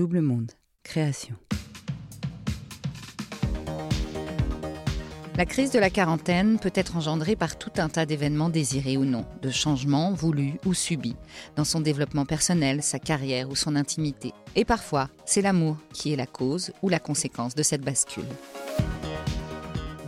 Double 0.00 0.22
Monde, 0.22 0.52
création. 0.82 1.34
La 5.36 5.44
crise 5.44 5.72
de 5.72 5.78
la 5.78 5.90
quarantaine 5.90 6.58
peut 6.58 6.72
être 6.74 6.96
engendrée 6.96 7.36
par 7.36 7.58
tout 7.58 7.72
un 7.76 7.90
tas 7.90 8.06
d'événements 8.06 8.48
désirés 8.48 8.96
ou 8.96 9.04
non, 9.04 9.26
de 9.42 9.50
changements 9.50 10.14
voulus 10.14 10.54
ou 10.64 10.72
subis, 10.72 11.16
dans 11.54 11.66
son 11.66 11.82
développement 11.82 12.24
personnel, 12.24 12.82
sa 12.82 12.98
carrière 12.98 13.50
ou 13.50 13.56
son 13.56 13.76
intimité. 13.76 14.32
Et 14.56 14.64
parfois, 14.64 15.10
c'est 15.26 15.42
l'amour 15.42 15.76
qui 15.92 16.14
est 16.14 16.16
la 16.16 16.26
cause 16.26 16.72
ou 16.80 16.88
la 16.88 16.98
conséquence 16.98 17.54
de 17.54 17.62
cette 17.62 17.82
bascule. 17.82 18.24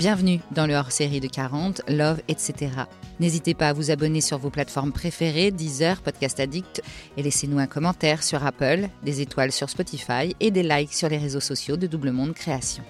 Bienvenue 0.02 0.40
dans 0.50 0.66
le 0.66 0.74
hors-série 0.74 1.20
de 1.20 1.28
40, 1.28 1.82
Love, 1.86 2.22
etc. 2.26 2.72
N'hésitez 3.20 3.54
pas 3.54 3.68
à 3.68 3.72
vous 3.72 3.92
abonner 3.92 4.20
sur 4.20 4.36
vos 4.36 4.50
plateformes 4.50 4.90
préférées, 4.90 5.52
Deezer, 5.52 6.02
Podcast 6.02 6.40
Addict, 6.40 6.82
et 7.16 7.22
laissez-nous 7.22 7.60
un 7.60 7.68
commentaire 7.68 8.24
sur 8.24 8.44
Apple, 8.44 8.88
des 9.04 9.20
étoiles 9.20 9.52
sur 9.52 9.70
Spotify 9.70 10.34
et 10.40 10.50
des 10.50 10.64
likes 10.64 10.92
sur 10.92 11.08
les 11.08 11.18
réseaux 11.18 11.38
sociaux 11.38 11.76
de 11.76 11.86
Double 11.86 12.10
Monde 12.10 12.34
Création. 12.34 12.82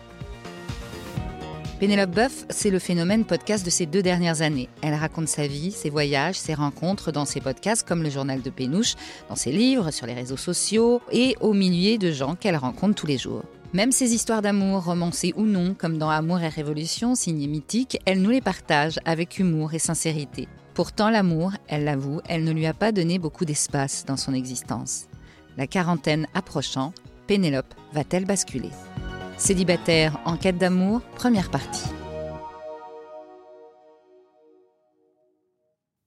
Pénélope 1.78 2.12
Boeuf, 2.12 2.46
c'est 2.48 2.70
le 2.70 2.78
phénomène 2.78 3.26
podcast 3.26 3.62
de 3.62 3.68
ces 3.68 3.84
deux 3.84 4.00
dernières 4.00 4.40
années. 4.40 4.70
Elle 4.80 4.94
raconte 4.94 5.28
sa 5.28 5.46
vie, 5.46 5.70
ses 5.70 5.90
voyages, 5.90 6.36
ses 6.36 6.54
rencontres 6.54 7.12
dans 7.12 7.26
ses 7.26 7.42
podcasts 7.42 7.86
comme 7.86 8.02
le 8.02 8.08
journal 8.08 8.40
de 8.40 8.48
Pénouche, 8.48 8.94
dans 9.28 9.36
ses 9.36 9.52
livres, 9.52 9.90
sur 9.90 10.06
les 10.06 10.14
réseaux 10.14 10.38
sociaux 10.38 11.02
et 11.12 11.36
aux 11.42 11.52
milliers 11.52 11.98
de 11.98 12.10
gens 12.10 12.36
qu'elle 12.36 12.56
rencontre 12.56 12.94
tous 12.94 13.06
les 13.06 13.18
jours. 13.18 13.44
Même 13.74 13.90
ses 13.90 14.12
histoires 14.12 14.42
d'amour, 14.42 14.84
romancées 14.84 15.32
ou 15.34 15.44
non, 15.44 15.72
comme 15.72 15.96
dans 15.96 16.10
Amour 16.10 16.40
et 16.40 16.48
Révolution, 16.48 17.14
signé 17.14 17.46
mythique, 17.46 17.98
elle 18.04 18.20
nous 18.20 18.28
les 18.28 18.42
partage 18.42 18.98
avec 19.06 19.38
humour 19.38 19.72
et 19.72 19.78
sincérité. 19.78 20.46
Pourtant, 20.74 21.08
l'amour, 21.08 21.52
elle 21.68 21.84
l'avoue, 21.84 22.20
elle 22.28 22.44
ne 22.44 22.52
lui 22.52 22.66
a 22.66 22.74
pas 22.74 22.92
donné 22.92 23.18
beaucoup 23.18 23.46
d'espace 23.46 24.04
dans 24.04 24.18
son 24.18 24.34
existence. 24.34 25.06
La 25.56 25.66
quarantaine 25.66 26.26
approchant, 26.34 26.92
Pénélope 27.26 27.72
va-t-elle 27.94 28.26
basculer? 28.26 28.68
Célibataire 29.38 30.20
en 30.26 30.36
quête 30.36 30.58
d'amour, 30.58 31.00
première 31.16 31.50
partie. 31.50 31.88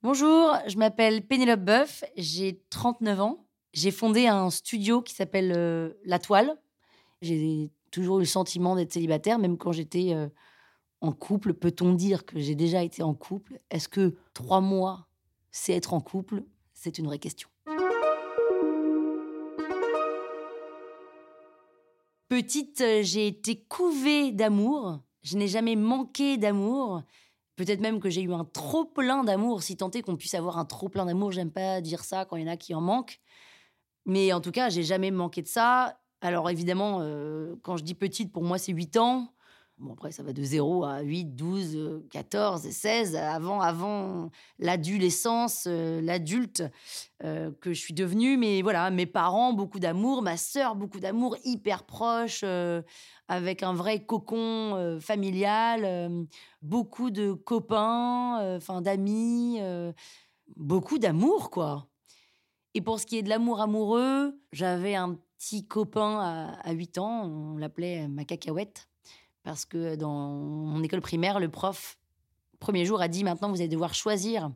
Bonjour, 0.04 0.56
je 0.68 0.78
m'appelle 0.78 1.26
Pénélope 1.26 1.62
Boeuf, 1.62 2.04
j'ai 2.16 2.62
39 2.70 3.22
ans. 3.22 3.48
J'ai 3.74 3.90
fondé 3.90 4.28
un 4.28 4.52
studio 4.52 5.02
qui 5.02 5.16
s'appelle 5.16 5.52
euh, 5.56 5.94
La 6.06 6.20
Toile. 6.20 6.56
J'ai 7.26 7.72
toujours 7.90 8.18
eu 8.18 8.22
le 8.22 8.26
sentiment 8.28 8.76
d'être 8.76 8.94
célibataire, 8.94 9.40
même 9.40 9.58
quand 9.58 9.72
j'étais 9.72 10.14
euh, 10.14 10.28
en 11.02 11.12
couple. 11.12 11.56
Peut-on 11.56 11.94
dire 11.94 12.26
que 12.26 12.40
j'ai 12.40 12.54
déjà 12.54 12.84
été 12.84 13.02
en 13.02 13.16
couple? 13.16 13.58
Est-ce 13.72 13.90
que 13.90 14.16
trois 14.34 14.62
mois, 14.62 15.08
c'est 15.52 15.74
être 15.74 15.94
en 15.94 16.02
couple? 16.02 16.44
C'est 16.74 17.00
une 17.00 17.08
vraie 17.08 17.20
question. 17.20 17.50
Petite, 22.28 22.82
euh, 22.82 23.02
j'ai 23.02 23.28
été 23.28 23.64
couvée 23.64 24.32
d'amour. 24.32 25.00
Je 25.24 25.38
n'ai 25.38 25.48
jamais 25.48 25.76
manqué 25.76 26.38
d'amour. 26.38 27.02
Peut-être 27.56 27.80
même 27.80 28.00
que 28.00 28.10
j'ai 28.12 28.22
eu 28.22 28.34
un 28.34 28.46
trop 28.46 28.86
plein 28.86 29.24
d'amour, 29.24 29.64
si 29.64 29.78
tant 29.78 29.90
est 29.92 30.04
qu'on 30.04 30.18
puisse 30.18 30.36
avoir 30.36 30.60
un 30.60 30.66
trop 30.66 30.90
plein 30.90 31.06
d'amour. 31.06 31.32
J'aime 31.32 31.52
pas 31.52 31.82
dire 31.82 32.04
ça 32.04 32.26
quand 32.26 32.36
il 32.36 32.44
y 32.44 32.46
en 32.46 32.52
a 32.52 32.58
qui 32.58 32.76
en 32.76 32.82
manquent. 32.82 33.20
Mais 34.06 34.32
en 34.32 34.42
tout 34.42 34.52
cas, 34.52 34.70
j'ai 34.70 34.84
jamais 34.84 35.10
manqué 35.10 35.42
de 35.42 35.48
ça. 35.48 35.98
Alors 36.22 36.50
évidemment, 36.50 37.00
euh, 37.02 37.56
quand 37.62 37.78
je 37.78 37.84
dis 37.84 37.94
petite, 37.94 38.32
pour 38.32 38.44
moi, 38.44 38.58
c'est 38.58 38.72
8 38.72 38.98
ans. 38.98 39.32
Bon, 39.78 39.92
après, 39.92 40.12
ça 40.12 40.24
va 40.24 40.32
de 40.32 40.42
0 40.42 40.86
à 40.86 41.02
8, 41.02 41.36
12, 41.36 42.04
14, 42.10 42.62
16, 42.70 43.18
avant, 43.18 43.60
avant 43.60 44.32
l'adolescence, 44.58 45.66
euh, 45.68 46.00
l'adulte 46.00 46.64
euh, 47.26 47.52
que 47.60 47.74
je 47.74 47.80
suis 47.80 47.94
devenue. 47.94 48.38
Mais 48.38 48.62
voilà, 48.62 48.90
mes 48.90 49.06
parents, 49.06 49.52
beaucoup 49.52 49.80
d'amour, 49.80 50.22
ma 50.22 50.38
sœur, 50.38 50.76
beaucoup 50.76 51.02
d'amour, 51.02 51.36
hyper 51.44 51.84
proche, 51.84 52.46
avec 53.28 53.64
un 53.64 53.74
vrai 53.74 54.06
cocon 54.06 54.98
familial, 55.02 56.26
beaucoup 56.62 57.12
de 57.12 57.34
copains, 57.34 58.56
enfin 58.56 58.82
d'amis, 58.82 59.60
beaucoup 60.56 61.00
d'amour, 61.00 61.50
quoi. 61.50 61.88
Et 62.76 62.82
pour 62.82 63.00
ce 63.00 63.06
qui 63.06 63.18
est 63.18 63.24
de 63.24 63.30
l'amour 63.30 63.62
amoureux, 63.62 64.38
j'avais 64.52 64.96
un 64.96 65.18
petit 65.40 65.66
copain 65.66 66.20
à, 66.20 66.70
à 66.70 66.72
8 66.74 66.98
ans, 67.00 67.26
on 67.26 67.58
l'appelait 67.58 68.08
ma 68.08 68.26
cacahuète 68.26 68.88
parce 69.44 69.64
que 69.64 69.96
dans 69.96 70.30
mon 70.32 70.84
école 70.84 71.00
primaire, 71.00 71.40
le 71.40 71.50
prof, 71.50 71.98
premier 72.60 72.84
jour, 72.84 73.00
a 73.00 73.08
dit 73.08 73.24
maintenant 73.24 73.50
vous 73.50 73.62
allez 73.62 73.70
devoir 73.70 73.94
choisir 73.94 74.52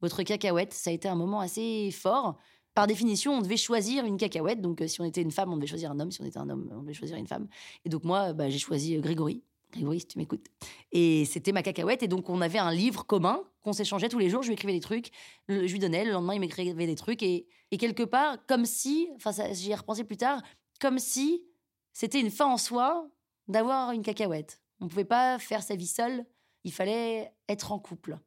votre 0.00 0.22
cacahuète. 0.22 0.72
Ça 0.72 0.90
a 0.90 0.92
été 0.94 1.08
un 1.08 1.16
moment 1.16 1.40
assez 1.40 1.90
fort. 1.90 2.38
Par 2.72 2.86
définition, 2.86 3.34
on 3.34 3.42
devait 3.42 3.56
choisir 3.56 4.04
une 4.04 4.16
cacahuète. 4.16 4.60
Donc, 4.60 4.80
euh, 4.80 4.86
si 4.86 5.00
on 5.00 5.04
était 5.04 5.20
une 5.20 5.32
femme, 5.32 5.52
on 5.52 5.56
devait 5.56 5.66
choisir 5.66 5.90
un 5.90 5.98
homme. 5.98 6.12
Si 6.12 6.22
on 6.22 6.24
était 6.24 6.38
un 6.38 6.48
homme, 6.48 6.70
on 6.72 6.82
devait 6.82 6.94
choisir 6.94 7.16
une 7.16 7.26
femme. 7.26 7.48
Et 7.84 7.88
donc, 7.88 8.04
moi, 8.04 8.32
bah, 8.32 8.48
j'ai 8.48 8.58
choisi 8.58 8.96
euh, 8.96 9.00
Grégory. 9.00 9.42
Grégory, 9.72 10.00
si 10.00 10.06
tu 10.06 10.18
m'écoutes. 10.18 10.46
Et 10.92 11.24
c'était 11.24 11.50
ma 11.50 11.62
cacahuète. 11.62 12.04
Et 12.04 12.08
donc, 12.08 12.30
on 12.30 12.40
avait 12.40 12.58
un 12.58 12.72
livre 12.72 13.04
commun 13.04 13.42
qu'on 13.68 13.72
s'échangeait 13.74 14.08
tous 14.08 14.18
les 14.18 14.30
jours. 14.30 14.42
Je 14.42 14.48
lui 14.48 14.54
écrivais 14.54 14.72
des 14.72 14.80
trucs. 14.80 15.10
Je 15.48 15.54
lui 15.54 15.78
donnais. 15.78 16.04
Le 16.04 16.12
lendemain, 16.12 16.34
il 16.34 16.40
m'écrivait 16.40 16.86
des 16.86 16.94
trucs. 16.94 17.22
Et, 17.22 17.46
et 17.70 17.76
quelque 17.76 18.02
part, 18.02 18.44
comme 18.46 18.64
si, 18.64 19.08
enfin, 19.16 19.30
j'y 19.52 19.70
ai 19.70 19.74
repensé 19.74 20.04
plus 20.04 20.16
tard, 20.16 20.42
comme 20.80 20.98
si 20.98 21.44
c'était 21.92 22.20
une 22.20 22.30
fin 22.30 22.46
en 22.46 22.56
soi 22.56 23.08
d'avoir 23.46 23.92
une 23.92 24.02
cacahuète. 24.02 24.60
On 24.80 24.84
ne 24.84 24.90
pouvait 24.90 25.04
pas 25.04 25.38
faire 25.38 25.62
sa 25.62 25.74
vie 25.74 25.86
seule, 25.86 26.24
il 26.64 26.72
fallait 26.72 27.32
être 27.48 27.72
en 27.72 27.78
couple. 27.78 28.18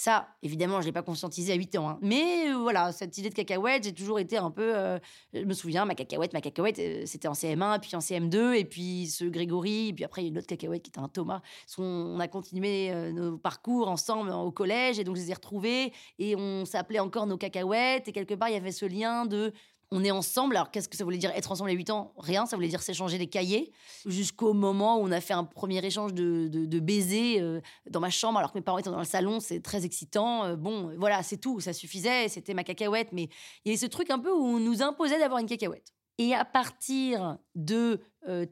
Ça, 0.00 0.28
évidemment, 0.44 0.80
je 0.80 0.86
l'ai 0.86 0.92
pas 0.92 1.02
conscientisé 1.02 1.52
à 1.52 1.56
8 1.56 1.76
ans. 1.76 1.88
Hein. 1.88 1.98
Mais 2.02 2.52
euh, 2.52 2.58
voilà, 2.58 2.92
cette 2.92 3.18
idée 3.18 3.30
de 3.30 3.34
cacahuète, 3.34 3.82
j'ai 3.82 3.92
toujours 3.92 4.20
été 4.20 4.36
un 4.36 4.52
peu. 4.52 4.76
Euh, 4.76 5.00
je 5.34 5.42
me 5.42 5.54
souviens, 5.54 5.86
ma 5.86 5.96
cacahuète, 5.96 6.32
ma 6.32 6.40
cacahuète, 6.40 6.78
euh, 6.78 7.02
c'était 7.04 7.26
en 7.26 7.32
CM1, 7.32 7.80
puis 7.80 7.96
en 7.96 7.98
CM2, 7.98 8.54
et 8.54 8.64
puis 8.64 9.08
ce 9.08 9.24
Grégory, 9.24 9.88
et 9.88 9.92
puis 9.92 10.04
après, 10.04 10.22
il 10.22 10.26
y 10.26 10.28
a 10.28 10.30
une 10.30 10.38
autre 10.38 10.46
cacahuète 10.46 10.84
qui 10.84 10.90
était 10.90 11.00
un 11.00 11.08
Thomas. 11.08 11.40
on 11.78 12.20
a 12.20 12.28
continué 12.28 12.92
nos 13.10 13.38
parcours 13.38 13.88
ensemble 13.88 14.30
au 14.30 14.52
collège, 14.52 15.00
et 15.00 15.04
donc 15.04 15.16
je 15.16 15.22
les 15.22 15.30
ai 15.32 15.34
retrouvés, 15.34 15.92
et 16.20 16.36
on 16.36 16.64
s'appelait 16.64 17.00
encore 17.00 17.26
nos 17.26 17.36
cacahuètes, 17.36 18.06
et 18.06 18.12
quelque 18.12 18.34
part, 18.34 18.50
il 18.50 18.52
y 18.52 18.56
avait 18.56 18.70
ce 18.70 18.86
lien 18.86 19.26
de 19.26 19.52
on 19.90 20.04
est 20.04 20.10
ensemble. 20.10 20.56
Alors, 20.56 20.70
qu'est-ce 20.70 20.88
que 20.88 20.96
ça 20.96 21.04
voulait 21.04 21.18
dire 21.18 21.30
être 21.34 21.50
ensemble 21.50 21.70
à 21.70 21.72
8 21.72 21.90
ans? 21.90 22.12
Rien, 22.18 22.46
ça 22.46 22.56
voulait 22.56 22.68
dire 22.68 22.82
s'échanger 22.82 23.18
des 23.18 23.26
cahiers. 23.26 23.72
Jusqu'au 24.06 24.52
moment 24.52 24.98
où 24.98 25.04
on 25.04 25.10
a 25.10 25.20
fait 25.20 25.34
un 25.34 25.44
premier 25.44 25.84
échange 25.84 26.12
de, 26.14 26.48
de, 26.48 26.80
baisers 26.80 27.40
euh, 27.40 27.60
dans 27.88 28.00
ma 28.00 28.10
chambre, 28.10 28.38
alors 28.38 28.52
que 28.52 28.58
mes 28.58 28.62
parents 28.62 28.78
étaient 28.78 28.90
dans 28.90 28.98
le 28.98 29.04
salon, 29.04 29.40
c'est 29.40 29.60
très 29.60 29.84
excitant. 29.84 30.44
Euh, 30.44 30.56
bon, 30.56 30.94
voilà, 30.98 31.22
c'est 31.22 31.38
tout, 31.38 31.60
ça 31.60 31.72
suffisait, 31.72 32.28
c'était 32.28 32.54
ma 32.54 32.64
cacahuète. 32.64 33.08
Mais 33.12 33.28
il 33.64 33.68
y 33.68 33.70
avait 33.70 33.78
ce 33.78 33.86
truc 33.86 34.10
un 34.10 34.18
peu 34.18 34.32
où 34.32 34.42
on 34.42 34.60
nous 34.60 34.82
imposait 34.82 35.18
d'avoir 35.18 35.40
une 35.40 35.46
cacahuète. 35.46 35.92
Et 36.18 36.34
à 36.34 36.44
partir 36.44 37.38
de 37.54 38.00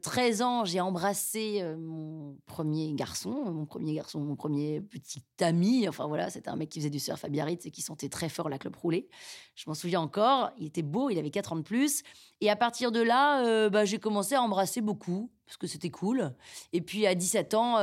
13 0.01 0.41
euh, 0.41 0.45
ans, 0.45 0.65
j'ai 0.65 0.79
embrassé 0.79 1.59
euh, 1.61 1.75
mon 1.77 2.37
premier 2.45 2.93
garçon, 2.93 3.51
mon 3.51 3.65
premier 3.65 3.93
garçon, 3.93 4.21
mon 4.21 4.37
premier 4.37 4.79
petit 4.79 5.21
ami. 5.41 5.87
Enfin 5.87 6.07
voilà, 6.07 6.29
c'était 6.29 6.49
un 6.49 6.55
mec 6.55 6.69
qui 6.69 6.79
faisait 6.79 6.89
du 6.89 6.99
surf 6.99 7.23
à 7.25 7.27
Biarritz 7.27 7.65
et 7.65 7.71
qui 7.71 7.81
sentait 7.81 8.07
très 8.07 8.29
fort 8.29 8.47
la 8.47 8.57
clope 8.57 8.77
roulée. 8.77 9.09
Je 9.55 9.65
m'en 9.67 9.73
souviens 9.73 9.99
encore. 9.99 10.51
Il 10.57 10.67
était 10.67 10.81
beau, 10.81 11.09
il 11.09 11.19
avait 11.19 11.29
4 11.29 11.53
ans 11.53 11.55
de 11.57 11.61
plus. 11.61 12.03
Et 12.39 12.49
à 12.49 12.55
partir 12.55 12.93
de 12.93 13.01
là, 13.01 13.45
euh, 13.45 13.69
bah, 13.69 13.83
j'ai 13.83 13.99
commencé 13.99 14.33
à 14.33 14.41
embrasser 14.41 14.79
beaucoup 14.79 15.29
parce 15.45 15.57
que 15.57 15.67
c'était 15.67 15.91
cool. 15.91 16.33
Et 16.71 16.79
puis 16.81 17.05
à 17.05 17.15
17 17.15 17.53
ans, 17.53 17.73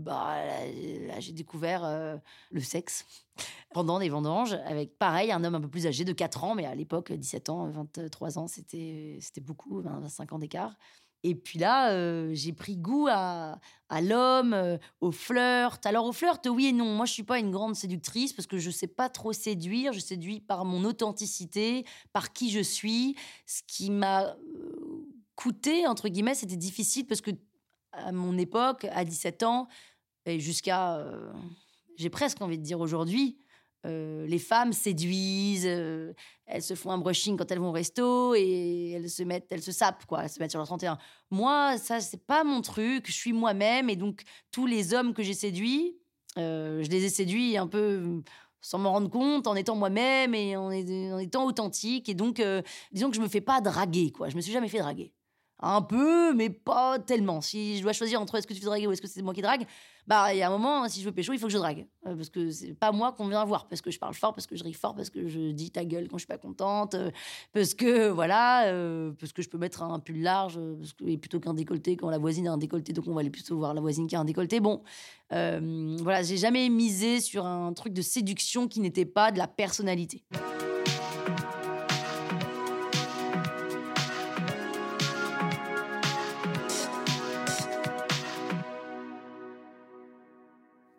bah, 0.00 0.36
j'ai 1.20 1.32
découvert 1.32 2.20
le 2.50 2.60
sexe 2.60 3.06
pendant 3.72 3.98
des 3.98 4.08
vendanges 4.08 4.54
avec 4.64 4.98
pareil 4.98 5.32
un 5.32 5.42
homme 5.44 5.56
un 5.56 5.60
peu 5.60 5.68
plus 5.68 5.86
âgé 5.86 6.04
de 6.04 6.12
4 6.12 6.44
ans 6.44 6.54
mais 6.54 6.64
à 6.66 6.74
l'époque 6.74 7.12
17 7.12 7.50
ans 7.50 7.68
23 7.68 8.38
ans 8.38 8.46
c'était 8.46 9.18
beaucoup 9.40 9.80
25 9.80 10.32
ans 10.32 10.38
d'écart. 10.38 10.74
Et 11.26 11.34
puis 11.34 11.58
là 11.58 11.90
euh, 11.90 12.30
j'ai 12.34 12.52
pris 12.52 12.76
goût 12.76 13.08
à, 13.10 13.58
à 13.88 14.00
l'homme 14.02 14.52
euh, 14.52 14.76
au 15.00 15.10
flirt. 15.10 15.84
Alors 15.86 16.04
au 16.04 16.12
flirt 16.12 16.46
oui 16.46 16.66
et 16.66 16.72
non. 16.72 16.94
Moi 16.94 17.06
je 17.06 17.12
suis 17.14 17.22
pas 17.22 17.38
une 17.38 17.50
grande 17.50 17.74
séductrice 17.74 18.34
parce 18.34 18.46
que 18.46 18.58
je 18.58 18.70
sais 18.70 18.86
pas 18.86 19.08
trop 19.08 19.32
séduire. 19.32 19.94
Je 19.94 20.00
séduis 20.00 20.40
par 20.40 20.66
mon 20.66 20.84
authenticité 20.84 21.86
par 22.12 22.32
qui 22.34 22.50
je 22.50 22.60
suis. 22.60 23.16
Ce 23.46 23.62
qui 23.66 23.90
m'a 23.90 24.26
euh, 24.26 25.08
coûté 25.34 25.86
entre 25.86 26.08
guillemets 26.08 26.34
c'était 26.34 26.56
difficile 26.56 27.06
parce 27.06 27.22
que 27.22 27.30
à 27.92 28.12
mon 28.12 28.36
époque 28.36 28.86
à 28.92 29.04
17 29.04 29.44
ans 29.44 29.66
et 30.26 30.40
jusqu'à 30.40 31.04
j'ai 31.96 32.10
presque 32.10 32.40
envie 32.40 32.58
de 32.58 32.62
dire 32.62 32.80
aujourd'hui, 32.80 33.38
euh, 33.86 34.26
les 34.26 34.38
femmes 34.38 34.72
séduisent, 34.72 35.66
euh, 35.66 36.14
elles 36.46 36.62
se 36.62 36.74
font 36.74 36.90
un 36.90 36.98
brushing 36.98 37.36
quand 37.36 37.50
elles 37.50 37.58
vont 37.58 37.68
au 37.68 37.72
resto 37.72 38.34
et 38.34 38.92
elles 38.92 39.10
se 39.10 39.22
mettent, 39.22 39.46
elles 39.50 39.62
se 39.62 39.72
sapent 39.72 40.06
quoi, 40.06 40.24
elles 40.24 40.30
se 40.30 40.40
mettent 40.40 40.52
sur 40.52 40.58
leur 40.58 40.66
31. 40.66 40.98
Moi, 41.30 41.76
ça 41.76 42.00
c'est 42.00 42.24
pas 42.24 42.44
mon 42.44 42.62
truc. 42.62 43.06
Je 43.06 43.12
suis 43.12 43.32
moi-même 43.32 43.90
et 43.90 43.96
donc 43.96 44.22
tous 44.50 44.66
les 44.66 44.94
hommes 44.94 45.12
que 45.12 45.22
j'ai 45.22 45.34
séduits, 45.34 45.98
euh, 46.38 46.82
je 46.82 46.88
les 46.88 47.04
ai 47.04 47.10
séduits 47.10 47.58
un 47.58 47.66
peu 47.66 48.22
sans 48.62 48.78
m'en 48.78 48.92
rendre 48.92 49.10
compte, 49.10 49.46
en 49.46 49.54
étant 49.54 49.76
moi-même 49.76 50.34
et 50.34 50.56
en, 50.56 50.70
étant 50.70 51.44
authentique. 51.44 52.08
Et 52.08 52.14
donc, 52.14 52.42
disons 52.92 53.10
que 53.10 53.16
je 53.16 53.20
me 53.20 53.28
fais 53.28 53.42
pas 53.42 53.60
draguer 53.60 54.10
quoi. 54.10 54.30
Je 54.30 54.36
me 54.36 54.40
suis 54.40 54.52
jamais 54.52 54.68
fait 54.68 54.78
draguer. 54.78 55.12
Un 55.64 55.82
peu, 55.82 56.34
mais 56.34 56.50
pas 56.50 56.98
tellement. 56.98 57.40
Si 57.40 57.78
je 57.78 57.82
dois 57.82 57.92
choisir 57.92 58.20
entre 58.20 58.36
est-ce 58.36 58.46
que 58.46 58.52
tu 58.52 58.60
veux 58.60 58.66
draguer 58.66 58.86
ou 58.86 58.92
est-ce 58.92 59.02
que 59.02 59.08
c'est 59.08 59.22
moi 59.22 59.32
qui 59.32 59.42
drague, 59.42 59.66
bah 60.06 60.34
il 60.34 60.38
y 60.38 60.42
a 60.42 60.48
un 60.48 60.50
moment, 60.50 60.86
si 60.88 61.00
je 61.00 61.06
veux 61.06 61.12
pécho, 61.12 61.32
il 61.32 61.38
faut 61.38 61.46
que 61.46 61.52
je 61.52 61.58
drague. 61.58 61.86
Euh, 62.06 62.14
parce 62.14 62.28
que 62.28 62.50
c'est 62.50 62.74
pas 62.74 62.92
moi 62.92 63.12
qu'on 63.12 63.26
vient 63.26 63.44
voir, 63.44 63.66
parce 63.66 63.80
que 63.80 63.90
je 63.90 63.98
parle 63.98 64.14
fort, 64.14 64.34
parce 64.34 64.46
que 64.46 64.56
je 64.56 64.62
ris 64.62 64.74
fort, 64.74 64.94
parce 64.94 65.08
que 65.08 65.26
je 65.28 65.52
dis 65.52 65.70
ta 65.70 65.84
gueule 65.84 66.08
quand 66.08 66.18
je 66.18 66.22
suis 66.22 66.28
pas 66.28 66.38
contente, 66.38 66.94
euh, 66.94 67.10
parce 67.52 67.74
que 67.74 68.08
voilà, 68.08 68.66
euh, 68.66 69.12
parce 69.18 69.32
que 69.32 69.40
je 69.40 69.48
peux 69.48 69.58
mettre 69.58 69.82
un 69.82 69.98
pull 69.98 70.20
large, 70.20 70.60
parce 70.78 70.92
que, 70.92 71.04
et 71.04 71.16
plutôt 71.16 71.40
qu'un 71.40 71.54
décolleté, 71.54 71.96
quand 71.96 72.10
la 72.10 72.18
voisine 72.18 72.46
a 72.48 72.52
un 72.52 72.58
décolleté, 72.58 72.92
donc 72.92 73.06
on 73.08 73.14
va 73.14 73.20
aller 73.20 73.30
plutôt 73.30 73.56
voir 73.56 73.72
la 73.72 73.80
voisine 73.80 74.06
qui 74.06 74.16
a 74.16 74.20
un 74.20 74.24
décolleté. 74.24 74.60
Bon, 74.60 74.82
voilà, 75.30 76.22
j'ai 76.22 76.36
jamais 76.36 76.68
misé 76.68 77.20
sur 77.20 77.46
un 77.46 77.72
truc 77.72 77.92
de 77.94 78.02
séduction 78.02 78.68
qui 78.68 78.80
n'était 78.80 79.06
pas 79.06 79.32
de 79.32 79.38
la 79.38 79.48
personnalité. 79.48 80.24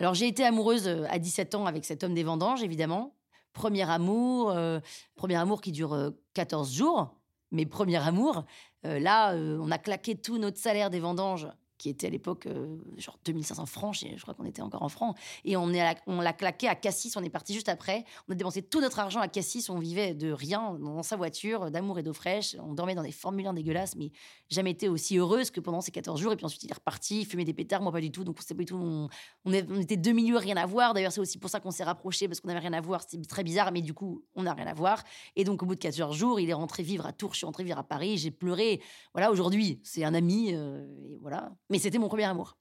Alors 0.05 0.13
j'ai 0.13 0.27
été 0.27 0.45
amoureuse 0.45 0.87
euh, 0.87 1.07
à 1.09 1.17
17 1.17 1.55
ans 1.55 1.65
avec 1.65 1.83
cet 1.83 2.03
homme 2.03 2.13
des 2.13 2.21
vendanges, 2.21 2.61
évidemment. 2.61 3.15
Premier 3.53 3.89
amour, 3.89 4.51
euh, 4.51 4.79
premier 5.15 5.33
amour 5.33 5.61
qui 5.61 5.71
dure 5.71 6.13
14 6.35 6.69
euh, 6.69 6.77
jours. 6.77 7.15
Mais 7.49 7.65
premier 7.65 7.97
amour, 7.97 8.45
là, 8.83 9.33
on 9.33 9.71
a 9.71 9.77
claqué 9.79 10.15
tout 10.15 10.37
notre 10.37 10.57
salaire 10.57 10.91
des 10.91 10.99
vendanges 10.99 11.47
qui 11.77 11.89
était 11.89 12.07
à 12.07 12.09
l'époque 12.09 12.45
euh, 12.45 12.77
genre 12.97 13.19
2500 13.25 13.65
francs, 13.65 13.95
je 13.95 14.21
crois 14.21 14.33
qu'on 14.33 14.45
était 14.45 14.61
encore 14.61 14.83
en 14.83 14.89
francs. 14.89 15.15
Et 15.43 15.57
on, 15.57 15.71
est 15.73 15.97
on 16.07 16.21
l'a 16.21 16.33
claqué 16.33 16.67
à 16.67 16.75
Cassis, 16.75 17.15
on 17.17 17.23
est 17.23 17.29
parti 17.29 17.53
juste 17.53 17.69
après. 17.69 18.05
On 18.27 18.33
a 18.33 18.35
dépensé 18.35 18.61
tout 18.61 18.81
notre 18.81 18.99
argent 18.99 19.19
à 19.19 19.27
Cassis, 19.27 19.69
on 19.69 19.79
vivait 19.79 20.13
de 20.13 20.31
rien 20.31 20.77
dans 20.79 21.03
sa 21.03 21.15
voiture, 21.15 21.71
d'amour 21.71 21.99
et 21.99 22.03
d'eau 22.03 22.13
fraîche. 22.13 22.55
On 22.61 22.73
dormait 22.73 22.95
dans 22.95 23.03
des 23.03 23.11
formulaires 23.11 23.53
dégueulasses, 23.53 23.95
mais 23.95 24.11
jamais 24.49 24.71
été 24.71 24.89
aussi 24.89 25.17
heureuse 25.17 25.51
que 25.51 25.59
pendant 25.59 25.81
ces 25.81 25.91
14 25.91 26.19
jours. 26.19 26.33
Et 26.33 26.35
puis 26.35 26.45
ensuite, 26.45 26.63
il 26.63 26.71
est 26.71 26.75
reparti, 26.75 27.21
il 27.21 27.25
fumait 27.25 27.45
des 27.45 27.53
pétards, 27.53 27.81
moi 27.81 27.91
pas 27.91 28.01
du 28.01 28.11
tout. 28.11 28.23
Donc 28.23 28.37
on 28.39 28.55
pas 28.55 28.59
du 28.59 28.65
tout. 28.65 28.77
On, 28.77 29.09
on, 29.45 29.79
était 29.79 29.97
deux 29.97 30.13
milieux, 30.13 30.37
rien 30.37 30.57
à 30.57 30.65
voir. 30.65 30.93
D'ailleurs, 30.93 31.11
c'est 31.11 31.21
aussi 31.21 31.37
pour 31.37 31.49
ça 31.49 31.59
qu'on 31.59 31.71
s'est 31.71 31.83
rapprochés, 31.83 32.27
parce 32.27 32.39
qu'on 32.39 32.47
n'avait 32.47 32.59
rien 32.59 32.73
à 32.73 32.81
voir. 32.81 33.01
C'était 33.07 33.23
très 33.25 33.43
bizarre, 33.43 33.71
mais 33.71 33.81
du 33.81 33.93
coup, 33.93 34.23
on 34.35 34.43
n'a 34.43 34.53
rien 34.53 34.67
à 34.67 34.73
voir. 34.73 35.03
Et 35.35 35.43
donc 35.43 35.63
au 35.63 35.65
bout 35.65 35.75
de 35.75 35.79
14 35.79 36.15
jours, 36.15 36.39
il 36.39 36.49
est 36.49 36.53
rentré 36.53 36.83
vivre 36.83 37.05
à 37.05 37.13
Tours, 37.13 37.33
je 37.33 37.37
suis 37.37 37.45
rentrée 37.45 37.63
vivre 37.63 37.79
à 37.79 37.83
Paris, 37.83 38.17
j'ai 38.17 38.31
pleuré. 38.31 38.81
Voilà, 39.13 39.31
aujourd'hui, 39.31 39.79
c'est 39.83 40.03
un 40.03 40.13
ami, 40.13 40.51
euh, 40.53 40.85
et 41.03 41.17
voilà. 41.21 41.51
Mais 41.69 41.79
c'était 41.79 41.97
mon 41.97 42.07
premier 42.07 42.25
amour. 42.25 42.57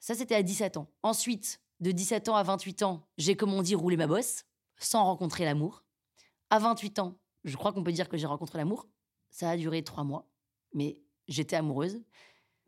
Ça, 0.00 0.14
c'était 0.14 0.34
à 0.34 0.42
17 0.42 0.76
ans. 0.76 0.88
Ensuite, 1.02 1.60
de 1.80 1.90
17 1.90 2.28
ans 2.28 2.36
à 2.36 2.42
28 2.42 2.82
ans, 2.82 3.06
j'ai, 3.16 3.36
comme 3.36 3.52
on 3.52 3.62
dit, 3.62 3.74
roulé 3.74 3.96
ma 3.96 4.06
bosse, 4.06 4.44
sans 4.78 5.04
rencontrer 5.04 5.44
l'amour. 5.44 5.84
À 6.50 6.58
28 6.58 6.98
ans, 6.98 7.18
je 7.44 7.56
crois 7.56 7.72
qu'on 7.72 7.82
peut 7.84 7.92
dire 7.92 8.08
que 8.08 8.16
j'ai 8.16 8.26
rencontré 8.26 8.58
l'amour. 8.58 8.88
Ça 9.30 9.50
a 9.50 9.56
duré 9.56 9.82
trois 9.82 10.04
mois, 10.04 10.28
mais 10.72 11.00
j'étais 11.28 11.56
amoureuse. 11.56 12.00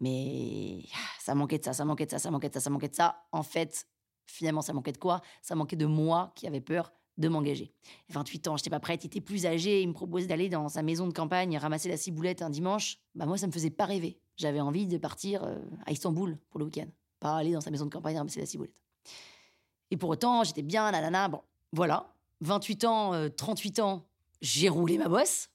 Mais 0.01 0.85
ça 1.21 1.35
manquait 1.35 1.59
de 1.59 1.65
ça, 1.65 1.73
ça 1.73 1.85
manquait 1.85 2.07
de 2.07 2.11
ça, 2.11 2.19
ça 2.19 2.31
manquait 2.31 2.49
de 2.49 2.55
ça, 2.55 2.61
ça 2.61 2.71
manquait 2.71 2.89
de 2.89 2.95
ça. 2.95 3.27
En 3.33 3.43
fait, 3.43 3.87
finalement, 4.27 4.63
ça 4.63 4.73
manquait 4.73 4.93
de 4.93 4.99
quoi? 4.99 5.23
Ça 5.43 5.55
manquait 5.55 5.77
de 5.77 5.87
moi 5.87 6.33
qui 6.35 6.47
avait 6.47 6.61
peur 6.61 6.93
de 7.17 7.29
m'engager. 7.29 7.73
28 8.11 8.49
ans, 8.49 8.57
j'étais 8.57 8.71
pas 8.71 8.81
prête, 8.81 9.05
il 9.05 9.07
était 9.07 9.23
plus 9.23 9.47
âgé, 9.47 9.81
il 9.81 9.89
me 9.89 9.95
proposait 9.95 10.27
d'aller 10.27 10.51
dans 10.51 10.69
sa 10.69 10.83
maison 10.83 11.07
de 11.07 11.15
campagne 11.15 11.57
ramasser 11.57 11.89
la 11.89 11.97
ciboulette 11.97 12.43
un 12.43 12.51
dimanche. 12.51 12.99
Bah 13.15 13.25
moi, 13.25 13.39
ça 13.39 13.47
me 13.47 13.53
faisait 13.53 13.71
pas 13.71 13.87
rêver. 13.87 14.21
J'avais 14.37 14.61
envie 14.61 14.87
de 14.87 14.99
partir 14.99 15.45
euh, 15.45 15.57
à 15.87 15.93
Istanbul 15.93 16.37
pour 16.51 16.61
le 16.61 16.67
week-end, 16.67 16.87
pas 17.21 17.37
aller 17.37 17.53
dans 17.53 17.63
sa 17.63 17.71
maison 17.71 17.87
de 17.87 17.91
campagne 17.91 18.19
ramasser 18.19 18.41
la 18.41 18.47
ciboulette. 18.47 18.75
Et 19.91 19.97
pour 19.97 20.11
autant, 20.11 20.45
j'étais 20.45 20.63
bien, 20.63 20.91
nanana, 20.91 21.29
bon, 21.29 21.41
voilà. 21.73 22.13
28 22.43 22.85
ans, 22.85 23.31
38 23.35 23.79
euh, 23.79 23.83
ans, 23.83 24.05
j'ai 24.43 24.69
roulé 24.69 24.99
ma 24.99 25.09
bosse. 25.09 25.49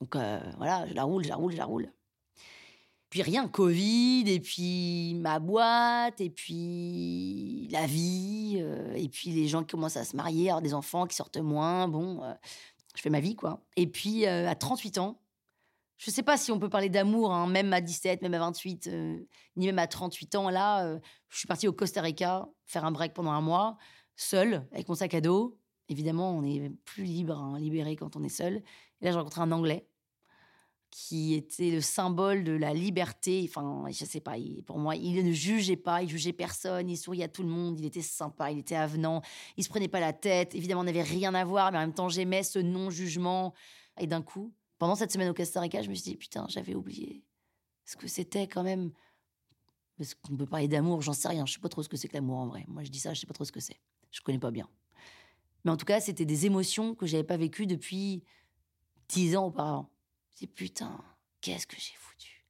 Donc 0.00 0.16
euh, 0.16 0.40
voilà, 0.56 0.86
je 0.86 0.94
la 0.94 1.04
roule, 1.04 1.24
je 1.24 1.28
la 1.28 1.36
roule, 1.36 1.52
je 1.52 1.58
la 1.58 1.66
roule. 1.66 1.92
Puis 3.10 3.20
rien, 3.20 3.46
Covid, 3.46 4.24
et 4.26 4.40
puis 4.40 5.14
ma 5.20 5.38
boîte, 5.38 6.18
et 6.22 6.30
puis 6.30 7.68
la 7.70 7.86
vie, 7.86 8.56
et 8.94 9.08
puis 9.10 9.28
les 9.32 9.48
gens 9.48 9.60
qui 9.60 9.72
commencent 9.72 9.98
à 9.98 10.04
se 10.04 10.16
marier, 10.16 10.48
avoir 10.48 10.62
des 10.62 10.72
enfants 10.72 11.06
qui 11.06 11.14
sortent 11.14 11.36
moins. 11.36 11.88
Bon, 11.88 12.22
je 12.96 13.02
fais 13.02 13.10
ma 13.10 13.20
vie, 13.20 13.36
quoi. 13.36 13.60
Et 13.76 13.86
puis 13.86 14.24
à 14.24 14.54
38 14.54 14.96
ans, 14.96 15.21
je 16.04 16.10
sais 16.10 16.24
pas 16.24 16.36
si 16.36 16.50
on 16.50 16.58
peut 16.58 16.68
parler 16.68 16.88
d'amour, 16.88 17.32
hein, 17.32 17.46
même 17.46 17.72
à 17.72 17.80
17, 17.80 18.22
même 18.22 18.34
à 18.34 18.40
28, 18.40 18.90
ni 19.56 19.66
même 19.66 19.78
à 19.78 19.86
38 19.86 20.34
ans. 20.34 20.50
Là, 20.50 20.98
je 21.28 21.38
suis 21.38 21.46
partie 21.46 21.68
au 21.68 21.72
Costa 21.72 22.00
Rica 22.00 22.48
faire 22.66 22.84
un 22.84 22.90
break 22.90 23.14
pendant 23.14 23.30
un 23.30 23.40
mois, 23.40 23.76
seule, 24.16 24.66
avec 24.72 24.88
mon 24.88 24.96
sac 24.96 25.14
à 25.14 25.20
dos. 25.20 25.56
Évidemment, 25.88 26.36
on 26.36 26.42
est 26.42 26.70
plus 26.84 27.04
libre, 27.04 27.38
hein, 27.38 27.56
libéré 27.60 27.94
quand 27.94 28.16
on 28.16 28.24
est 28.24 28.28
seul. 28.28 28.56
Et 29.00 29.04
là, 29.04 29.12
j'ai 29.12 29.18
rencontré 29.18 29.42
un 29.42 29.52
Anglais 29.52 29.86
qui 30.90 31.34
était 31.34 31.70
le 31.70 31.80
symbole 31.80 32.42
de 32.42 32.52
la 32.52 32.74
liberté. 32.74 33.48
Enfin, 33.48 33.84
je 33.88 34.04
sais 34.04 34.20
pas, 34.20 34.34
pour 34.66 34.78
moi, 34.78 34.96
il 34.96 35.24
ne 35.24 35.32
jugeait 35.32 35.76
pas, 35.76 36.02
il 36.02 36.08
jugeait 36.08 36.32
personne, 36.32 36.90
il 36.90 36.96
souriait 36.96 37.24
à 37.24 37.28
tout 37.28 37.44
le 37.44 37.48
monde, 37.48 37.78
il 37.78 37.86
était 37.86 38.02
sympa, 38.02 38.50
il 38.50 38.58
était 38.58 38.74
avenant, 38.74 39.22
il 39.56 39.62
se 39.62 39.68
prenait 39.68 39.88
pas 39.88 40.00
la 40.00 40.12
tête. 40.12 40.54
Évidemment, 40.56 40.80
on 40.80 40.84
n'avait 40.84 41.02
rien 41.02 41.32
à 41.34 41.44
voir, 41.44 41.70
mais 41.70 41.78
en 41.78 41.82
même 41.82 41.94
temps, 41.94 42.08
j'aimais 42.08 42.42
ce 42.42 42.58
non-jugement. 42.58 43.54
Et 44.00 44.06
d'un 44.08 44.22
coup, 44.22 44.52
pendant 44.82 44.96
cette 44.96 45.12
semaine 45.12 45.28
au 45.28 45.34
Costa 45.34 45.60
Rica, 45.60 45.80
je 45.80 45.88
me 45.88 45.94
suis 45.94 46.10
dit, 46.10 46.16
putain, 46.16 46.44
j'avais 46.48 46.74
oublié 46.74 47.22
ce 47.84 47.96
que 47.96 48.08
c'était 48.08 48.48
quand 48.48 48.64
même. 48.64 48.90
Parce 49.96 50.16
qu'on 50.16 50.36
peut 50.36 50.44
parler 50.44 50.66
d'amour, 50.66 51.02
j'en 51.02 51.12
sais 51.12 51.28
rien, 51.28 51.46
je 51.46 51.52
sais 51.52 51.60
pas 51.60 51.68
trop 51.68 51.84
ce 51.84 51.88
que 51.88 51.96
c'est 51.96 52.08
que 52.08 52.14
l'amour 52.14 52.38
en 52.38 52.48
vrai. 52.48 52.64
Moi, 52.66 52.82
je 52.82 52.90
dis 52.90 52.98
ça, 52.98 53.14
je 53.14 53.20
sais 53.20 53.28
pas 53.28 53.32
trop 53.32 53.44
ce 53.44 53.52
que 53.52 53.60
c'est. 53.60 53.78
Je 54.10 54.20
connais 54.22 54.40
pas 54.40 54.50
bien. 54.50 54.68
Mais 55.64 55.70
en 55.70 55.76
tout 55.76 55.84
cas, 55.84 56.00
c'était 56.00 56.24
des 56.24 56.46
émotions 56.46 56.96
que 56.96 57.06
j'avais 57.06 57.22
pas 57.22 57.36
vécues 57.36 57.66
depuis 57.66 58.24
dix 59.08 59.36
ans 59.36 59.46
auparavant. 59.46 59.88
Je 60.40 60.46
putain, 60.46 61.00
qu'est-ce 61.42 61.68
que 61.68 61.76
j'ai 61.76 61.94
foutu 61.94 62.44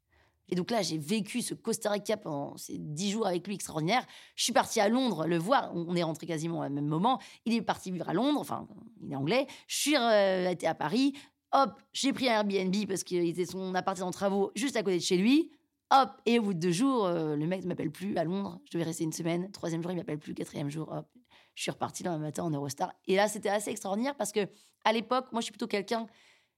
Et 0.49 0.55
donc 0.55 0.70
là, 0.70 0.81
j'ai 0.81 0.96
vécu 0.96 1.43
ce 1.43 1.52
Costa 1.52 1.90
Rica 1.90 2.17
pendant 2.17 2.56
ces 2.56 2.79
dix 2.79 3.11
jours 3.11 3.26
avec 3.26 3.46
lui 3.46 3.56
extraordinaire. 3.56 4.06
Je 4.37 4.44
suis 4.44 4.55
partie 4.55 4.81
à 4.81 4.88
Londres 4.88 5.26
le 5.26 5.37
voir. 5.37 5.70
On 5.75 5.94
est 5.94 6.02
rentré 6.02 6.26
quasiment 6.26 6.61
au 6.61 6.70
même 6.70 6.87
moment. 6.87 7.20
Il 7.44 7.52
est 7.52 7.61
parti 7.61 7.90
vivre 7.90 8.08
à 8.08 8.14
Londres. 8.14 8.40
Enfin, 8.40 8.67
il 9.02 9.12
est 9.12 9.17
anglais. 9.17 9.46
Je 9.67 9.76
suis 9.76 9.96
euh, 9.96 10.55
à 10.62 10.75
Paris. 10.75 11.12
Hop, 11.52 11.81
j'ai 11.93 12.12
pris 12.12 12.28
un 12.28 12.49
Airbnb 12.49 12.75
parce 12.88 13.04
qu'il 13.04 13.26
était 13.26 13.46
son 13.46 13.75
appartement 13.75 14.08
en 14.08 14.10
travaux 14.10 14.52
juste 14.54 14.76
à 14.76 14.82
côté 14.82 14.99
de 14.99 15.02
chez 15.02 15.16
lui. 15.16 15.50
Hop, 15.90 16.10
et 16.25 16.38
au 16.38 16.43
bout 16.43 16.54
de 16.54 16.58
deux 16.58 16.72
jours, 16.72 17.04
euh, 17.04 17.37
le 17.37 17.46
mec 17.46 17.62
ne 17.62 17.69
m'appelle 17.69 17.90
plus 17.90 18.16
à 18.16 18.25
Londres. 18.25 18.58
Je 18.64 18.72
devais 18.72 18.84
rester 18.84 19.04
une 19.04 19.12
semaine. 19.12 19.50
Troisième 19.50 19.82
jour, 19.82 19.90
il 19.90 19.96
m'appelle 19.96 20.19
plus. 20.19 20.32
Quatrième 20.32 20.70
jour, 20.70 20.90
hop, 20.90 21.06
je 21.54 21.62
suis 21.62 21.70
repartie 21.70 22.02
le 22.02 22.16
matin 22.19 22.44
en 22.44 22.50
Eurostar. 22.50 22.93
Et 23.06 23.16
là, 23.16 23.28
c'était 23.28 23.50
assez 23.50 23.70
extraordinaire 23.70 24.16
parce 24.16 24.32
que 24.32 24.49
à 24.84 24.93
l'époque, 24.93 25.26
moi, 25.32 25.40
je 25.40 25.44
suis 25.44 25.52
plutôt 25.52 25.66
quelqu'un 25.66 26.06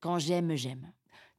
quand 0.00 0.19
j'aime, 0.19 0.55
j'aime 0.55 0.93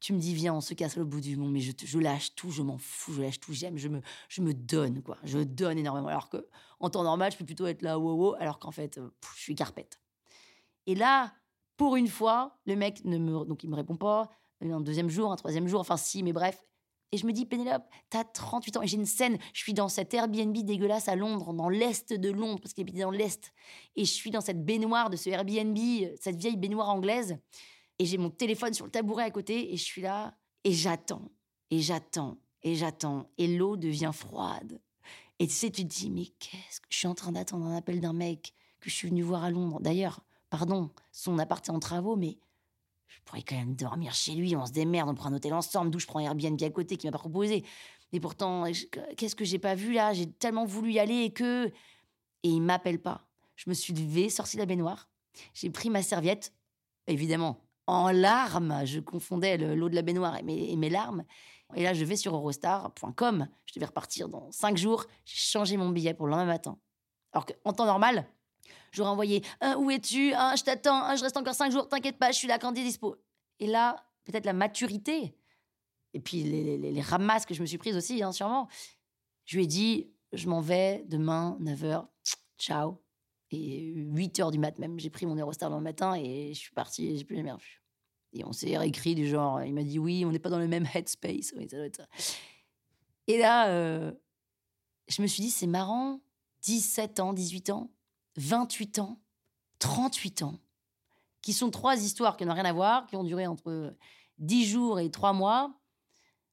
tu 0.06 0.14
me 0.14 0.20
dis, 0.20 0.36
viens, 0.36 0.54
on 0.54 0.62
se 0.62 0.76
casse 0.76 0.98
le 0.98 1.04
bout 1.04 1.20
du 1.20 1.36
monde, 1.36 1.52
mais 1.52 1.62
je, 1.62 1.98
lâche 2.00 2.36
tout, 2.36 2.52
je 2.52 2.62
m'en 2.62 2.78
fous, 2.78 3.14
je 3.14 3.22
lâche 3.24 3.40
tout, 3.40 3.54
j'aime, 3.54 3.78
je 3.78 3.88
me, 3.88 4.02
je 4.30 4.42
me 4.42 4.54
donne, 4.54 5.02
quoi. 5.02 5.18
Je 5.24 5.40
donne 5.40 5.80
énormément. 5.80 6.10
Alors 6.10 6.30
que 6.30 6.48
en 6.80 6.92
temps 6.92 7.04
normal, 7.04 7.32
je 7.32 7.38
peux 7.38 7.46
plutôt 7.46 7.66
être 7.66 7.82
là, 7.82 7.98
wow, 7.98 8.14
wow, 8.14 8.36
alors 8.36 8.60
qu'en 8.60 8.70
fait, 8.70 9.00
euh, 9.00 9.10
je 9.36 9.42
suis 9.42 9.56
carpette. 9.56 10.00
Et 10.86 10.94
là, 10.94 11.34
pour 11.78 11.96
une 11.96 12.08
fois, 12.08 12.58
le 12.66 12.76
mec 12.76 13.04
ne 13.06 13.18
me, 13.18 13.46
donc 13.46 13.64
il 13.64 13.70
me 13.70 13.76
répond 13.76 13.98
pas. 13.98 14.30
Un 14.62 14.82
deuxième 14.82 15.10
jour, 15.10 15.32
un 15.32 15.36
troisième 15.36 15.68
jour, 15.68 15.80
enfin 15.80 15.98
si, 15.98 16.24
mais 16.24 16.34
bref. 16.34 16.64
Et 17.12 17.18
je 17.18 17.26
me 17.28 17.32
dis, 17.32 17.46
Pénélope, 17.46 17.84
t'as 18.10 18.24
38 18.24 18.78
ans 18.78 18.82
et 18.82 18.88
j'ai 18.88 18.98
une 18.98 19.06
scène. 19.06 19.38
Je 19.54 19.62
suis 19.62 19.74
dans 19.74 19.90
cet 19.90 20.14
Airbnb 20.14 20.58
dégueulasse 20.58 21.08
à 21.08 21.16
Londres, 21.16 21.54
dans 21.54 21.70
l'est 21.70 22.12
de 22.14 22.30
Londres, 22.32 22.60
parce 22.62 22.74
qu'il 22.74 22.90
est 22.90 23.02
dans 23.02 23.12
l'est. 23.12 23.54
Et 23.96 24.06
je 24.06 24.12
suis 24.12 24.32
dans 24.32 24.42
cette 24.42 24.66
baignoire 24.66 25.10
de 25.10 25.16
ce 25.16 25.30
Airbnb, 25.30 25.78
cette 26.20 26.38
vieille 26.38 26.58
baignoire 26.58 26.90
anglaise. 26.90 27.38
Et 28.00 28.06
j'ai 28.06 28.18
mon 28.18 28.30
téléphone 28.30 28.74
sur 28.74 28.86
le 28.86 28.92
tabouret 28.92 29.24
à 29.24 29.32
côté 29.32 29.74
et 29.74 29.78
je 29.78 29.84
suis 29.84 30.02
là 30.02 30.36
et 30.64 30.74
j'attends 30.74 31.32
et 31.70 31.80
j'attends 31.80 32.38
et 32.64 32.76
j'attends 32.76 33.30
et 33.38 33.48
l'eau 33.48 33.78
devient 33.78 34.12
froide. 34.14 34.82
Et 35.40 35.48
tu 35.48 35.54
sais, 35.54 35.70
tu 35.70 35.84
te 35.88 35.94
dis, 35.94 36.10
mais 36.10 36.26
qu'est-ce 36.40 36.82
que 36.82 36.88
je 36.90 36.98
suis 36.98 37.08
en 37.08 37.16
train 37.16 37.32
d'attendre 37.32 37.66
un 37.66 37.78
appel 37.78 38.00
d'un 38.00 38.14
mec 38.14 38.54
que 38.80 38.90
je 38.90 38.96
suis 38.96 39.10
venu 39.10 39.22
voir 39.22 39.44
à 39.44 39.52
Londres. 39.52 39.80
D'ailleurs, 39.82 40.22
pardon, 40.50 40.90
son 41.12 41.40
appart 41.40 41.68
est 41.68 41.72
en 41.72 41.80
travaux, 41.80 42.16
mais 42.16 42.38
je 43.08 43.20
pourrais 43.26 43.44
quand 43.44 43.56
même 43.56 43.76
dormir 43.76 44.14
chez 44.14 44.34
lui, 44.34 44.56
on 44.56 44.66
se 44.66 44.72
démerde, 44.72 45.10
on 45.10 45.16
prend 45.16 45.30
un 45.30 45.34
hôtel 45.34 45.54
ensemble, 45.54 45.92
d'où 45.92 46.00
je 46.00 46.08
prends 46.08 46.20
Airbnb 46.20 46.62
à 46.62 46.70
côté 46.70 46.98
qui 46.98 47.08
m'a 47.08 47.12
pas 47.12 47.20
proposé. 47.20 47.64
Et 48.14 48.20
pourtant, 48.20 48.66
qu'est-ce 49.18 49.36
que 49.36 49.46
j'ai 49.46 49.60
pas 49.60 49.76
vu 49.76 49.94
là? 49.94 50.14
J'ai 50.14 50.30
tellement 50.30 50.66
voulu 50.66 50.94
y 50.94 51.00
aller 51.00 51.24
et 51.24 51.32
que. 51.32 51.68
Et 51.68 52.50
il 52.50 52.62
m'appelle 52.62 53.02
pas. 53.02 53.28
Je 53.56 53.70
me 53.70 53.74
suis 53.74 53.94
levée, 53.94 54.30
sortie 54.30 54.58
de 54.58 54.62
la 54.62 54.66
baignoire, 54.66 55.10
j'ai 55.54 55.70
pris 55.70 55.90
ma 55.90 56.02
serviette, 56.02 56.54
évidemment, 57.08 57.62
en 57.88 58.12
larmes. 58.12 58.86
Je 58.86 59.00
confondais 59.00 59.58
l'eau 59.58 59.90
de 59.90 59.96
la 59.96 60.02
baignoire 60.02 60.38
et 60.38 60.44
mes, 60.44 60.90
larmes. 60.90 61.24
Et 61.76 61.84
là, 61.84 61.94
je 61.94 62.06
vais 62.06 62.16
sur 62.16 62.36
Eurostar.com. 62.36 63.48
Je 63.66 63.74
devais 63.74 63.86
repartir 63.86 64.30
dans 64.30 64.52
cinq 64.52 64.78
jours. 64.78 65.06
J'ai 65.26 65.38
changé 65.38 65.78
mon 65.78 65.90
billet 65.90 66.14
pour 66.14 66.28
le 66.28 66.32
lendemain 66.32 66.46
matin. 66.46 66.78
Alors 67.34 67.46
qu'en 67.46 67.74
temps 67.74 67.86
normal, 67.86 68.28
j'aurais 68.92 69.10
envoyé 69.10 69.44
un 69.62 69.76
Où 69.78 69.92
es-tu? 69.92 70.34
Un 70.34 70.56
Je 70.56 70.64
t'attends. 70.64 71.04
un 71.04 71.16
Je 71.16 71.24
reste 71.24 71.38
encore 71.38 71.56
cinq 71.56 71.72
jours. 71.72 71.88
T'inquiète 71.88 72.18
pas, 72.18 72.32
je 72.32 72.38
suis 72.38 72.48
là 72.48 72.60
quand 72.60 72.74
tu 72.74 72.84
dispo. 72.84 73.16
Et 73.60 73.68
là, 73.68 74.06
peut-être 74.24 74.46
la 74.46 74.54
maturité. 74.54 75.36
Et 76.14 76.20
puis 76.20 76.44
les, 76.44 77.02
ramasses 77.02 77.46
que 77.46 77.54
je 77.54 77.62
me 77.62 77.66
suis 77.66 77.78
prises 77.78 77.96
aussi, 77.96 78.24
hein, 78.24 78.32
sûrement. 78.32 78.68
Je 79.46 79.58
lui 79.58 79.66
ai 79.66 79.68
dit 79.68 80.12
Je 80.34 80.48
m'en 80.48 80.62
vais 80.62 81.04
demain, 81.08 81.58
9h. 81.62 82.08
Ciao. 82.58 83.02
Et 83.52 83.94
8 83.94 84.40
heures 84.40 84.52
du 84.52 84.58
mat 84.58 84.78
même, 84.80 85.00
j'ai 85.00 85.10
pris 85.10 85.26
mon 85.26 85.36
Eurostar 85.36 85.70
le 85.70 85.80
matin 85.80 86.16
et 86.16 86.54
je 86.54 86.60
suis 86.60 86.74
partie 86.74 87.08
et 87.08 87.18
j'ai 87.18 87.24
plus 87.24 87.36
jamais 87.36 87.52
revu. 87.52 87.82
Et 88.34 88.44
on 88.44 88.52
s'est 88.52 88.78
réécrit 88.78 89.16
du 89.16 89.28
genre, 89.28 89.62
il 89.64 89.74
m'a 89.74 89.84
dit 89.84 90.00
oui, 90.00 90.26
on 90.26 90.32
n'est 90.32 90.40
pas 90.40 90.50
dans 90.50 90.60
le 90.60 90.68
même 90.68 90.88
headspace. 90.94 91.54
Oui, 91.56 91.68
ça 91.70 91.78
doit 91.78 91.86
être 91.86 91.98
ça. 91.98 92.08
Et 93.28 93.38
là, 93.38 93.70
euh, 93.70 94.12
je 95.08 95.22
me 95.22 95.28
suis 95.28 95.44
dit, 95.44 95.52
c'est 95.52 95.68
marrant, 95.68 96.22
17 96.62 97.20
ans, 97.20 97.34
18 97.34 97.70
ans, 97.70 97.92
28 98.38 99.00
ans, 99.00 99.20
38 99.80 100.44
ans, 100.44 100.60
qui 101.42 101.54
sont 101.54 101.70
trois 101.70 101.98
histoires 101.98 102.38
qui 102.38 102.46
n'ont 102.46 102.54
rien 102.54 102.66
à 102.66 102.74
voir, 102.74 103.06
qui 103.08 103.16
ont 103.16 103.24
duré 103.24 103.48
entre 103.48 103.96
10 104.40 104.66
jours 104.66 105.00
et 105.00 105.12
3 105.12 105.34
mois, 105.34 105.74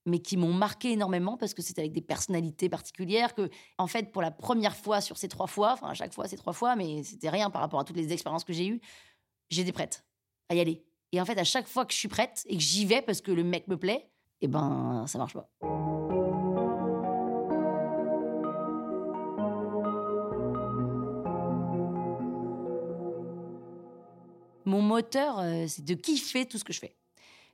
mais 0.04 0.18
qui 0.18 0.36
m'ont 0.36 0.52
marqué 0.52 0.92
énormément 0.92 1.36
parce 1.36 1.54
que 1.54 1.62
c'était 1.62 1.82
avec 1.82 1.92
des 1.92 2.00
personnalités 2.00 2.68
particulières 2.68 3.34
que, 3.34 3.48
en 3.78 3.86
fait, 3.86 4.10
pour 4.12 4.22
la 4.22 4.30
première 4.30 4.76
fois 4.76 5.00
sur 5.00 5.16
ces 5.16 5.28
trois 5.28 5.46
fois, 5.46 5.72
enfin 5.74 5.88
à 5.88 5.94
chaque 5.94 6.12
fois 6.12 6.26
c'est 6.26 6.36
trois 6.36 6.52
fois, 6.52 6.76
mais 6.76 7.02
c'était 7.04 7.30
rien 7.30 7.50
par 7.50 7.62
rapport 7.62 7.80
à 7.80 7.84
toutes 7.84 7.96
les 7.96 8.12
expériences 8.12 8.44
que 8.44 8.52
j'ai 8.52 8.66
eues, 8.66 8.80
j'étais 9.48 9.72
prête 9.72 10.04
à 10.48 10.54
y 10.54 10.60
aller. 10.60 10.84
Et 11.12 11.20
en 11.20 11.24
fait, 11.24 11.38
à 11.38 11.44
chaque 11.44 11.68
fois 11.68 11.84
que 11.84 11.92
je 11.92 11.98
suis 11.98 12.08
prête 12.08 12.42
et 12.46 12.56
que 12.56 12.62
j'y 12.62 12.84
vais 12.84 13.02
parce 13.02 13.20
que 13.20 13.30
le 13.30 13.44
mec 13.44 13.68
me 13.68 13.76
plaît, 13.76 14.10
eh 14.40 14.48
ben, 14.48 15.04
ça 15.06 15.18
marche 15.18 15.34
pas. 15.34 15.48
Euh, 25.14 25.66
c'est 25.68 25.84
de 25.84 25.94
kiffer 25.94 26.46
tout 26.46 26.58
ce 26.58 26.64
que 26.64 26.72
je 26.72 26.80
fais. 26.80 26.96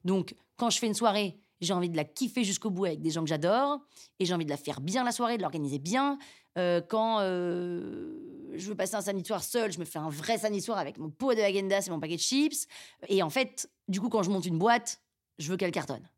Donc, 0.04 0.34
quand 0.56 0.70
je 0.70 0.78
fais 0.78 0.86
une 0.86 0.94
soirée, 0.94 1.38
j'ai 1.60 1.72
envie 1.72 1.90
de 1.90 1.96
la 1.96 2.04
kiffer 2.04 2.44
jusqu'au 2.44 2.70
bout 2.70 2.86
avec 2.86 3.00
des 3.00 3.10
gens 3.10 3.22
que 3.22 3.28
j'adore, 3.28 3.80
et 4.18 4.24
j'ai 4.24 4.34
envie 4.34 4.44
de 4.44 4.50
la 4.50 4.56
faire 4.56 4.80
bien 4.80 5.04
la 5.04 5.12
soirée, 5.12 5.36
de 5.36 5.42
l'organiser 5.42 5.78
bien. 5.78 6.18
Euh, 6.56 6.80
quand 6.80 7.18
euh, 7.20 8.52
je 8.54 8.68
veux 8.68 8.74
passer 8.74 8.94
un 8.94 9.00
samedi 9.00 9.24
soir 9.24 9.42
seul, 9.42 9.72
je 9.72 9.78
me 9.78 9.84
fais 9.84 9.98
un 9.98 10.10
vrai 10.10 10.38
samedi 10.38 10.60
soir 10.60 10.78
avec 10.78 10.98
mon 10.98 11.10
pot 11.10 11.34
de 11.34 11.40
Agendas 11.40 11.84
et 11.86 11.90
mon 11.90 12.00
paquet 12.00 12.16
de 12.16 12.20
chips. 12.20 12.66
Et 13.08 13.22
en 13.22 13.30
fait, 13.30 13.70
du 13.86 14.00
coup, 14.00 14.08
quand 14.08 14.22
je 14.22 14.30
monte 14.30 14.46
une 14.46 14.58
boîte, 14.58 15.00
je 15.38 15.50
veux 15.50 15.56
qu'elle 15.56 15.70
cartonne. 15.70 16.08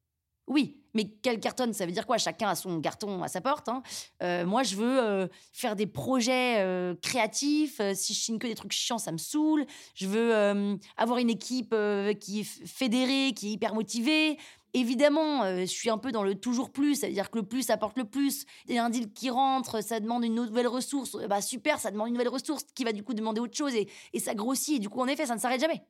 Oui, 0.47 0.80
mais 0.95 1.09
quelle 1.23 1.41
cartonne, 1.41 1.73
ça 1.73 1.87
veut 1.87 1.93
dire 1.93 2.07
quoi? 2.07 2.19
Chacun 2.19 2.49
a 2.49 2.55
son 2.55 2.81
carton 2.81 3.23
à 3.23 3.29
sa 3.29 3.41
porte. 3.41 3.69
Hein. 3.69 3.83
Euh, 4.23 4.47
moi, 4.47 4.63
je 4.63 4.77
veux 4.77 5.29
faire 5.53 5.77
des 5.77 5.87
projets 5.87 6.97
créatifs. 7.03 7.81
si 7.95 8.15
je 8.15 8.21
signe 8.21 8.39
que 8.39 8.47
des 8.47 8.55
trucs 8.55 8.73
chiants, 8.73 8.99
ça 8.99 9.13
me 9.13 9.19
saoule. 9.19 9.67
Je 9.95 10.07
veux 10.07 10.79
avoir 10.97 11.19
une 11.19 11.31
équipe 11.31 11.75
qui 12.21 12.41
est 12.41 12.67
fédérée, 12.67 13.33
qui 13.35 13.49
est 13.49 13.53
hyper 13.53 13.75
motivée. 13.75 14.39
Évidemment, 14.73 15.43
euh, 15.43 15.61
je 15.61 15.65
suis 15.67 15.91
un 15.91 15.99
peu 15.99 16.13
dans 16.13 16.23
le 16.23 16.37
toujours 16.37 16.71
plus, 16.71 16.97
c'est-à-dire 16.97 17.31
que 17.31 17.39
le 17.39 17.45
plus 17.45 17.71
apporte 17.71 17.99
le 17.99 18.05
plus. 18.05 18.45
Il 18.69 18.75
y 18.75 18.79
a 18.79 18.85
un 18.85 18.91
deal 18.91 19.13
qui 19.13 19.29
rentre, 19.29 19.83
ça 19.83 19.99
demande 19.99 20.25
une 20.25 20.35
nouvelle 20.35 20.69
ressource. 20.69 21.17
Bah 21.29 21.41
super, 21.41 21.81
ça 21.81 21.91
demande 21.91 22.09
une 22.09 22.15
nouvelle 22.15 22.29
ressource 22.29 22.65
qui 22.75 22.85
va 22.85 22.93
du 22.93 23.03
coup 23.03 23.15
demander 23.15 23.41
autre 23.41 23.57
chose 23.57 23.75
et, 23.75 23.89
ça 24.21 24.35
grossit. 24.35 24.77
Et 24.77 24.79
du 24.79 24.89
coup, 24.89 25.01
en 25.01 25.09
effet, 25.09 25.27
ça 25.27 25.35
ne 25.35 25.41
s'arrête 25.41 25.61
jamais. 25.61 25.83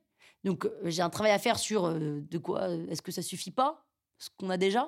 Donc, 0.43 0.65
euh, 0.65 0.71
j'ai 0.85 1.03
un 1.03 1.11
travail 1.11 1.31
à 1.31 1.37
faire 1.37 1.59
sur 1.59 1.85
euh, 1.85 2.21
de 2.21 2.37
quoi 2.39 2.69
est-ce 2.89 3.03
que 3.03 3.11
ça 3.11 3.21
suffit 3.21 3.51
pas, 3.51 3.85
ce 4.21 4.29
qu'on 4.37 4.49
a 4.49 4.57
déjà. 4.57 4.87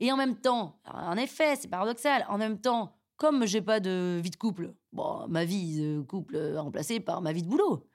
Et 0.00 0.12
en 0.12 0.16
même 0.16 0.36
temps, 0.36 0.80
en 0.86 1.16
effet, 1.16 1.56
c'est 1.56 1.68
paradoxal. 1.68 2.24
En 2.28 2.38
même 2.38 2.60
temps, 2.60 2.96
comme 3.16 3.46
j'ai 3.46 3.62
pas 3.62 3.80
de 3.80 4.20
vie 4.22 4.30
de 4.30 4.36
couple, 4.36 4.74
bon, 4.92 5.26
ma 5.28 5.44
vie 5.44 5.80
de 5.80 6.00
couple 6.02 6.54
remplacée 6.56 7.00
par 7.00 7.20
ma 7.20 7.32
vie 7.32 7.42
de 7.42 7.48
boulot. 7.48 7.86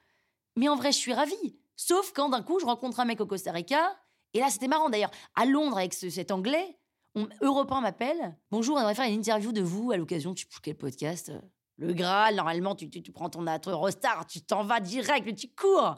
Mais 0.55 0.69
en 0.69 0.75
vrai, 0.75 0.91
je 0.91 0.97
suis 0.97 1.13
ravie. 1.13 1.57
Sauf 1.75 2.11
quand 2.13 2.29
d'un 2.29 2.43
coup, 2.43 2.59
je 2.59 2.65
rencontre 2.65 2.99
un 2.99 3.05
mec 3.05 3.21
au 3.21 3.25
Costa 3.25 3.51
Rica 3.51 3.97
et 4.33 4.39
là, 4.39 4.49
c'était 4.49 4.67
marrant 4.67 4.89
d'ailleurs. 4.89 5.11
À 5.35 5.45
Londres, 5.45 5.77
avec 5.77 5.93
cet 5.93 6.31
anglais, 6.31 6.77
on, 7.15 7.27
Europe 7.41 7.71
m'appelle. 7.71 8.37
Bonjour, 8.51 8.75
on 8.75 8.79
aimerait 8.79 8.95
faire 8.95 9.07
une 9.07 9.19
interview 9.19 9.51
de 9.51 9.61
vous 9.61 9.91
à 9.91 9.97
l'occasion 9.97 10.33
de 10.33 10.39
quel 10.61 10.75
podcast 10.75 11.31
Le 11.77 11.93
Graal, 11.93 12.35
normalement, 12.35 12.75
tu, 12.75 12.89
tu, 12.89 13.11
prends 13.11 13.29
ton 13.29 13.45
Eurostar, 13.45 14.25
tu 14.27 14.41
t'en 14.41 14.63
vas 14.63 14.79
direct, 14.79 15.33
tu 15.35 15.47
cours. 15.47 15.95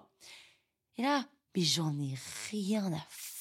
Et 0.98 1.04
là, 1.04 1.26
mais 1.56 1.64
j'en 1.64 1.98
ai 2.00 2.16
rien 2.52 2.86
à 2.94 3.00
foutre 3.10 3.41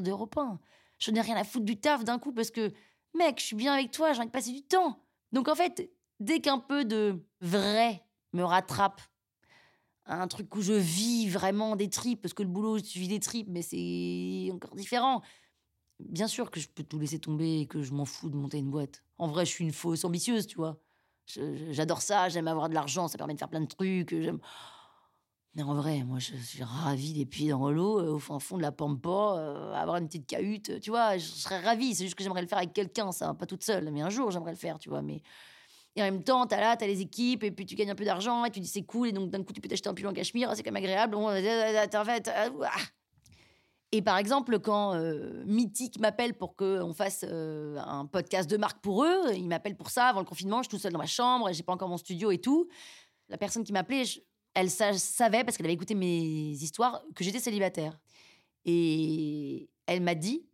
d'Europe 0.00 0.36
1. 0.36 0.58
J'en 0.98 1.14
ai 1.14 1.20
rien 1.20 1.36
à 1.36 1.44
foutre 1.44 1.64
du 1.64 1.78
taf 1.78 2.04
d'un 2.04 2.18
coup 2.18 2.32
parce 2.32 2.50
que, 2.50 2.72
mec, 3.14 3.38
je 3.40 3.44
suis 3.44 3.56
bien 3.56 3.72
avec 3.72 3.90
toi, 3.90 4.12
j'ai 4.12 4.18
envie 4.18 4.28
de 4.28 4.32
passer 4.32 4.52
du 4.52 4.62
temps. 4.62 5.02
Donc 5.32 5.48
en 5.48 5.54
fait, 5.54 5.90
dès 6.18 6.40
qu'un 6.40 6.58
peu 6.58 6.84
de 6.84 7.24
vrai 7.40 8.04
me 8.32 8.42
rattrape 8.44 9.00
un 10.06 10.26
truc 10.28 10.54
où 10.56 10.62
je 10.62 10.72
vis 10.72 11.28
vraiment 11.28 11.76
des 11.76 11.88
tripes, 11.88 12.20
parce 12.20 12.34
que 12.34 12.42
le 12.42 12.48
boulot, 12.48 12.78
je 12.78 12.98
vis 12.98 13.08
des 13.08 13.20
tripes, 13.20 13.48
mais 13.48 13.62
c'est 13.62 14.50
encore 14.52 14.74
différent. 14.74 15.22
Bien 16.00 16.26
sûr 16.26 16.50
que 16.50 16.58
je 16.58 16.68
peux 16.68 16.82
tout 16.82 16.98
laisser 16.98 17.18
tomber 17.18 17.60
et 17.60 17.66
que 17.66 17.82
je 17.82 17.92
m'en 17.92 18.04
fous 18.04 18.30
de 18.30 18.36
monter 18.36 18.58
une 18.58 18.70
boîte. 18.70 19.04
En 19.18 19.28
vrai, 19.28 19.44
je 19.44 19.50
suis 19.50 19.64
une 19.64 19.72
fausse 19.72 20.04
ambitieuse, 20.04 20.46
tu 20.46 20.56
vois. 20.56 20.80
J'adore 21.70 22.02
ça, 22.02 22.28
j'aime 22.28 22.48
avoir 22.48 22.68
de 22.68 22.74
l'argent, 22.74 23.06
ça 23.06 23.18
permet 23.18 23.34
de 23.34 23.38
faire 23.38 23.50
plein 23.50 23.60
de 23.60 23.66
trucs. 23.66 24.10
J'aime. 24.10 24.40
Mais 25.54 25.62
en 25.62 25.74
vrai, 25.74 26.04
moi, 26.04 26.18
je 26.20 26.36
suis 26.36 26.62
ravie 26.62 27.12
des 27.12 27.26
pieds 27.26 27.50
dans 27.50 27.70
l'eau, 27.70 27.98
euh, 27.98 28.14
au 28.14 28.18
fin 28.20 28.38
fond 28.38 28.56
de 28.56 28.62
la 28.62 28.70
pampa, 28.70 29.08
euh, 29.08 29.74
avoir 29.74 29.96
une 29.96 30.06
petite 30.06 30.26
cahute, 30.26 30.80
tu 30.80 30.90
vois. 30.90 31.18
Je 31.18 31.26
serais 31.26 31.60
ravie. 31.60 31.94
C'est 31.94 32.04
juste 32.04 32.14
que 32.14 32.22
j'aimerais 32.22 32.42
le 32.42 32.46
faire 32.46 32.58
avec 32.58 32.72
quelqu'un, 32.72 33.10
ça, 33.10 33.34
pas 33.34 33.46
toute 33.46 33.64
seule. 33.64 33.90
Mais 33.90 34.00
un 34.00 34.10
jour, 34.10 34.30
j'aimerais 34.30 34.52
le 34.52 34.56
faire, 34.56 34.78
tu 34.78 34.90
vois. 34.90 35.02
Mais 35.02 35.22
et 35.96 36.02
en 36.02 36.04
même 36.04 36.22
temps, 36.22 36.46
t'as 36.46 36.60
là, 36.60 36.76
t'as 36.76 36.86
les 36.86 37.00
équipes, 37.00 37.42
et 37.42 37.50
puis 37.50 37.66
tu 37.66 37.74
gagnes 37.74 37.90
un 37.90 37.96
peu 37.96 38.04
d'argent, 38.04 38.44
et 38.44 38.50
tu 38.50 38.60
dis 38.60 38.68
c'est 38.68 38.82
cool, 38.82 39.08
et 39.08 39.12
donc 39.12 39.30
d'un 39.30 39.42
coup, 39.42 39.52
tu 39.52 39.60
peux 39.60 39.68
t'acheter 39.68 39.88
un 39.88 39.94
pull 39.94 40.06
en 40.06 40.12
cachemire, 40.12 40.54
c'est 40.54 40.62
quand 40.62 40.70
même 40.70 40.82
agréable. 40.82 41.14
Bon, 41.14 41.28
euh, 41.28 41.86
en 41.94 42.04
fait. 42.04 42.28
Euh, 42.28 42.66
et 43.92 44.02
par 44.02 44.18
exemple, 44.18 44.60
quand 44.60 44.94
euh, 44.94 45.42
Mythique 45.46 45.98
m'appelle 45.98 46.34
pour 46.34 46.54
qu'on 46.54 46.94
fasse 46.94 47.24
un 47.24 48.06
podcast 48.06 48.48
de 48.48 48.56
marque 48.56 48.80
pour 48.80 49.04
eux, 49.04 49.34
il 49.34 49.48
m'appelle 49.48 49.76
pour 49.76 49.90
ça 49.90 50.06
avant 50.06 50.20
le 50.20 50.26
confinement, 50.26 50.58
je 50.58 50.68
suis 50.68 50.76
tout 50.76 50.80
seul 50.80 50.92
dans 50.92 50.98
ma 51.00 51.06
chambre, 51.06 51.52
j'ai 51.52 51.64
pas 51.64 51.72
encore 51.72 51.88
mon 51.88 51.96
studio 51.96 52.30
et 52.30 52.38
tout. 52.38 52.68
La 53.28 53.36
personne 53.36 53.64
qui 53.64 53.72
m'appelait, 53.72 54.04
elle 54.54 54.70
savait, 54.70 55.44
parce 55.44 55.56
qu'elle 55.56 55.66
avait 55.66 55.74
écouté 55.74 55.94
mes 55.94 56.50
histoires, 56.50 57.02
que 57.14 57.24
j'étais 57.24 57.40
célibataire. 57.40 57.98
Et 58.64 59.70
elle 59.86 60.02
m'a 60.02 60.14
dit 60.14 60.46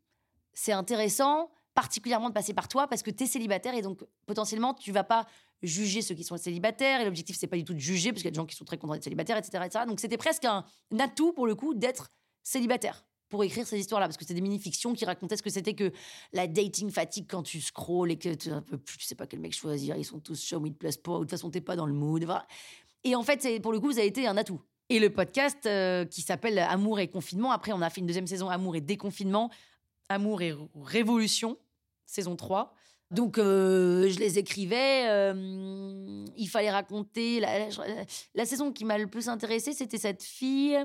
c'est 0.56 0.72
intéressant 0.72 1.50
particulièrement 1.74 2.30
de 2.30 2.34
passer 2.34 2.54
par 2.54 2.68
toi 2.68 2.88
parce 2.88 3.02
que 3.02 3.10
tu 3.10 3.24
es 3.24 3.26
célibataire 3.26 3.74
et 3.74 3.82
donc 3.82 4.00
potentiellement 4.24 4.72
tu 4.72 4.90
vas 4.92 5.04
pas 5.04 5.26
juger 5.62 6.00
ceux 6.00 6.14
qui 6.14 6.24
sont 6.24 6.36
célibataires 6.38 7.02
et 7.02 7.04
l'objectif 7.04 7.36
c'est 7.38 7.46
pas 7.46 7.56
du 7.56 7.64
tout 7.64 7.74
de 7.74 7.78
juger 7.78 8.12
parce 8.12 8.22
qu'il 8.22 8.28
y 8.28 8.28
a 8.28 8.30
des 8.30 8.36
gens 8.36 8.46
qui 8.46 8.56
sont 8.56 8.64
très 8.64 8.78
contents 8.78 8.94
d'être 8.94 9.04
célibataires 9.04 9.36
etc., 9.36 9.62
etc. 9.66 9.84
donc 9.86 10.00
c'était 10.00 10.16
presque 10.16 10.46
un, 10.46 10.64
atout 10.98 11.32
pour 11.32 11.46
le 11.46 11.54
coup 11.54 11.74
d'être 11.74 12.10
célibataire 12.42 13.04
pour 13.28 13.42
écrire 13.42 13.66
ces 13.66 13.78
histoires-là, 13.78 14.06
parce 14.06 14.16
que 14.16 14.22
c'était 14.22 14.34
des 14.34 14.40
mini-fictions 14.40 14.92
qui 14.92 15.04
racontaient 15.04 15.36
ce 15.36 15.42
que 15.42 15.50
c'était 15.50 15.74
que 15.74 15.92
la 16.32 16.46
dating 16.46 16.90
fatigue 16.90 17.26
quand 17.28 17.42
tu 17.42 17.60
scrolls 17.60 18.10
et 18.12 18.16
que 18.16 18.32
tu 18.34 18.50
un 18.50 18.62
plus, 18.62 18.78
sais 19.00 19.16
pas 19.16 19.26
quel 19.26 19.40
mec 19.40 19.52
choisir, 19.52 19.96
ils 19.96 20.04
sont 20.04 20.20
tous 20.20 20.40
show 20.44 20.60
me 20.60 20.70
place 20.70 20.96
pas, 20.96 21.12
ou 21.12 21.18
de 21.18 21.20
toute 21.22 21.30
façon 21.30 21.50
t'es 21.50 21.60
pas 21.60 21.74
dans 21.74 21.86
le 21.86 21.92
mood. 21.92 22.24
Et 23.06 23.14
en 23.14 23.22
fait, 23.22 23.62
pour 23.62 23.72
le 23.72 23.78
coup, 23.78 23.92
ça 23.92 24.00
a 24.00 24.04
été 24.04 24.26
un 24.26 24.36
atout. 24.36 24.60
Et 24.88 24.98
le 24.98 25.10
podcast 25.10 25.64
euh, 25.66 26.04
qui 26.04 26.22
s'appelle 26.22 26.58
Amour 26.58 26.98
et 26.98 27.06
confinement, 27.06 27.52
après 27.52 27.72
on 27.72 27.80
a 27.80 27.88
fait 27.88 28.00
une 28.00 28.06
deuxième 28.08 28.26
saison 28.26 28.48
Amour 28.48 28.74
et 28.74 28.80
déconfinement, 28.80 29.48
Amour 30.08 30.42
et 30.42 30.52
révolution, 30.74 31.56
saison 32.04 32.34
3. 32.34 32.74
Donc, 33.12 33.38
euh, 33.38 34.08
je 34.08 34.18
les 34.18 34.38
écrivais. 34.40 35.08
Euh, 35.08 36.24
il 36.36 36.48
fallait 36.48 36.70
raconter. 36.70 37.38
La, 38.34 38.44
saison 38.44 38.72
qui 38.72 38.84
m'a 38.84 38.98
le 38.98 39.06
plus 39.06 39.28
intéressée, 39.28 39.72
c'était 39.72 39.98
cette 39.98 40.24
fille, 40.24 40.76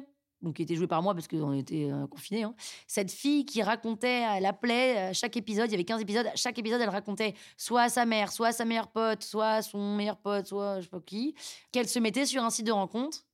qui 0.56 0.64
était 0.64 0.76
jouée 0.76 0.88
par 0.88 1.02
moi 1.02 1.14
parce 1.14 1.28
qu'on 1.28 1.54
était 1.54 1.90
euh, 1.92 2.08
confinés. 2.08 2.44
Hein. 2.44 2.56
Cette 2.88 3.12
fille 3.12 3.46
qui 3.46 3.62
racontait, 3.62 4.24
elle 4.36 4.46
appelait 4.46 4.98
à 4.98 5.14
chaque 5.14 5.38
épisode, 5.38 5.70
il 5.70 5.72
y 5.72 5.76
avait 5.76 5.84
15 5.84 6.02
épisodes. 6.02 6.28
À 6.28 6.36
chaque 6.36 6.58
épisode, 6.58 6.82
elle 6.82 6.90
racontait 6.90 7.36
soit 7.58 7.84
à 7.84 7.90
sa 7.90 8.06
mère, 8.06 8.32
soit 8.32 8.48
à 8.48 8.52
sa 8.52 8.66
meilleure 8.66 8.90
pote, 8.90 9.24
soit 9.24 9.52
à 9.52 9.62
son 9.62 9.96
meilleur 9.96 10.18
pote, 10.18 10.48
soit 10.48 10.80
je 10.80 10.86
sais 10.86 10.90
pas 10.90 11.00
qui, 11.00 11.36
qu'elle 11.72 11.88
se 11.88 12.00
mettait 12.00 12.26
sur 12.26 12.44
un 12.44 12.50
site 12.50 12.66
de 12.66 12.72
rencontre 12.72 13.26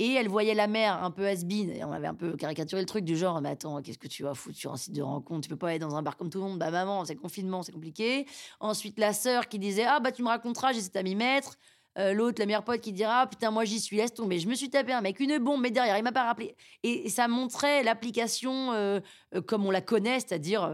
et 0.00 0.14
elle 0.14 0.28
voyait 0.28 0.54
la 0.54 0.66
mère 0.66 1.04
un 1.04 1.10
peu 1.10 1.26
has 1.26 1.44
et 1.50 1.84
on 1.84 1.92
avait 1.92 2.06
un 2.06 2.14
peu 2.14 2.34
caricaturé 2.34 2.80
le 2.80 2.86
truc 2.86 3.04
du 3.04 3.18
genre, 3.18 3.38
mais 3.42 3.50
attends, 3.50 3.82
qu'est-ce 3.82 3.98
que 3.98 4.08
tu 4.08 4.22
vas 4.22 4.32
foutre 4.32 4.56
sur 4.56 4.72
un 4.72 4.78
site 4.78 4.94
de 4.94 5.02
rencontre? 5.02 5.42
Tu 5.42 5.50
peux 5.50 5.58
pas 5.58 5.68
aller 5.68 5.78
dans 5.78 5.94
un 5.94 6.00
bar 6.00 6.16
comme 6.16 6.30
tout 6.30 6.38
le 6.38 6.44
monde. 6.44 6.58
Bah 6.58 6.70
maman, 6.70 7.04
c'est 7.04 7.16
confinement, 7.16 7.62
c'est 7.62 7.72
compliqué. 7.72 8.26
Ensuite, 8.60 8.98
la 8.98 9.12
sœur 9.12 9.46
qui 9.46 9.58
disait, 9.58 9.84
ah 9.84 10.00
bah 10.00 10.10
tu 10.10 10.22
me 10.22 10.28
raconteras, 10.28 10.72
j'essaie 10.72 10.96
à 10.96 11.02
m'y 11.02 11.14
mettre. 11.14 11.58
Euh, 11.98 12.12
l'autre, 12.12 12.40
la 12.40 12.46
meilleure 12.46 12.64
pote 12.64 12.80
qui 12.80 12.92
dira, 12.92 13.22
ah, 13.22 13.26
putain, 13.26 13.50
moi 13.50 13.64
j'y 13.64 13.80
suis, 13.80 13.96
laisse 13.96 14.14
tomber. 14.14 14.38
Je 14.38 14.48
me 14.48 14.54
suis 14.54 14.70
tapé 14.70 14.92
un 14.92 15.00
mec, 15.00 15.18
une 15.18 15.38
bombe, 15.38 15.60
mais 15.60 15.70
derrière, 15.70 15.98
il 15.98 16.04
m'a 16.04 16.12
pas 16.12 16.24
rappelé. 16.24 16.54
Et, 16.82 17.08
ça 17.08 17.26
montrait 17.26 17.82
l'application 17.82 18.72
euh, 18.72 19.00
euh, 19.34 19.40
comme 19.40 19.66
on 19.66 19.70
la 19.70 19.80
connaît, 19.80 20.20
c'est-à-dire 20.20 20.70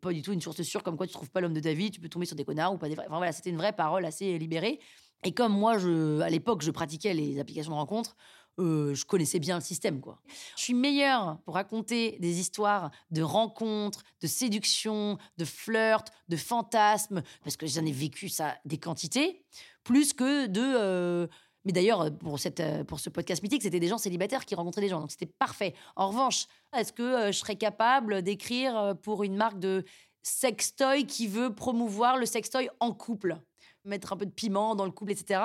pas 0.00 0.12
du 0.12 0.22
tout 0.22 0.32
une 0.32 0.40
source 0.40 0.62
sûre, 0.62 0.82
comme 0.82 0.96
quoi 0.96 1.06
tu 1.06 1.12
trouves 1.12 1.30
pas 1.30 1.40
l'homme 1.40 1.52
de 1.52 1.60
ta 1.60 1.72
vie, 1.72 1.90
tu 1.90 2.00
peux 2.00 2.08
tomber 2.08 2.26
sur 2.26 2.36
des 2.36 2.44
connards 2.44 2.72
ou 2.72 2.78
pas 2.78 2.88
des 2.88 2.94
vrais. 2.94 3.06
Enfin 3.06 3.18
voilà, 3.18 3.32
c'était 3.32 3.50
une 3.50 3.58
vraie 3.58 3.72
parole 3.72 4.04
assez 4.04 4.38
libérée. 4.38 4.80
Et 5.24 5.32
comme 5.32 5.52
moi, 5.52 5.76
à 6.22 6.30
l'époque, 6.30 6.62
je 6.62 6.70
pratiquais 6.70 7.12
les 7.12 7.40
applications 7.40 7.72
de 7.72 7.76
rencontres, 7.76 8.16
euh, 8.58 8.94
je 8.94 9.04
connaissais 9.04 9.38
bien 9.38 9.56
le 9.56 9.62
système, 9.62 10.00
quoi. 10.00 10.20
Je 10.56 10.62
suis 10.62 10.74
meilleure 10.74 11.38
pour 11.44 11.54
raconter 11.54 12.16
des 12.20 12.40
histoires 12.40 12.90
de 13.10 13.22
rencontres, 13.22 14.02
de 14.20 14.26
séduction, 14.26 15.18
de 15.36 15.44
flirt, 15.44 16.08
de 16.28 16.36
fantasmes, 16.36 17.22
parce 17.44 17.56
que 17.56 17.66
j'en 17.66 17.84
ai 17.84 17.92
vécu 17.92 18.28
ça 18.28 18.56
des 18.64 18.78
quantités, 18.78 19.44
plus 19.84 20.12
que 20.12 20.46
de. 20.46 20.60
Euh, 20.62 21.26
mais 21.64 21.72
d'ailleurs, 21.72 22.16
pour, 22.18 22.38
euh, 22.60 22.84
pour 22.84 23.00
ce 23.00 23.10
podcast 23.10 23.42
mythique, 23.42 23.62
c'était 23.62 23.80
des 23.80 23.88
gens 23.88 23.98
célibataires 23.98 24.44
qui 24.44 24.54
rencontraient 24.54 24.80
des 24.80 24.88
gens, 24.88 25.00
donc 25.00 25.10
c'était 25.10 25.32
parfait. 25.38 25.74
En 25.96 26.08
revanche, 26.08 26.46
est-ce 26.76 26.92
que 26.92 27.26
je 27.26 27.38
serais 27.38 27.56
capable 27.56 28.22
d'écrire 28.22 28.94
pour 29.02 29.22
une 29.22 29.36
marque 29.36 29.58
de 29.58 29.84
sextoy 30.22 31.06
qui 31.06 31.26
veut 31.26 31.54
promouvoir 31.54 32.16
le 32.16 32.26
sextoy 32.26 32.70
en 32.80 32.92
couple? 32.92 33.38
Mettre 33.84 34.12
un 34.12 34.16
peu 34.16 34.26
de 34.26 34.30
piment 34.30 34.74
dans 34.74 34.84
le 34.84 34.90
couple, 34.90 35.12
etc. 35.12 35.40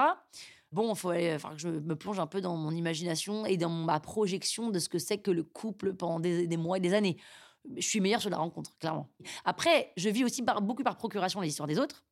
bon, 0.74 0.94
il 0.94 0.98
faut 0.98 1.10
aller, 1.10 1.38
que 1.38 1.58
je 1.58 1.70
me 1.70 1.96
plonge 1.96 2.20
un 2.20 2.27
peu 2.27 2.42
dans 2.42 2.56
mon 2.58 2.72
imagination 2.72 3.46
et 3.46 3.58
dans 3.58 3.70
ma 3.70 4.00
projection 4.00 4.70
de 4.70 4.80
ce 4.80 4.89
que 4.89 5.00
c'est 5.00 5.20
que 5.20 5.32
le 5.32 5.44
couple 5.44 5.94
pendant 5.94 6.20
des, 6.20 6.48
des 6.48 6.58
mois 6.58 6.77
et 6.77 6.82
des 6.82 6.94
années. 6.94 7.18
Je 7.77 7.88
suis 7.88 8.01
meilleure 8.01 8.20
sur 8.20 8.30
la 8.30 8.38
rencontre, 8.38 8.77
clairement. 8.77 9.10
Après, 9.46 9.94
je 9.96 10.10
vis 10.10 10.25
aussi 10.25 10.42
par, 10.42 10.62
beaucoup 10.62 10.84
par 10.84 10.98
procuration 10.98 11.39
les 11.39 11.48
histoires 11.48 11.68
des 11.68 11.80
autres. 11.80 12.03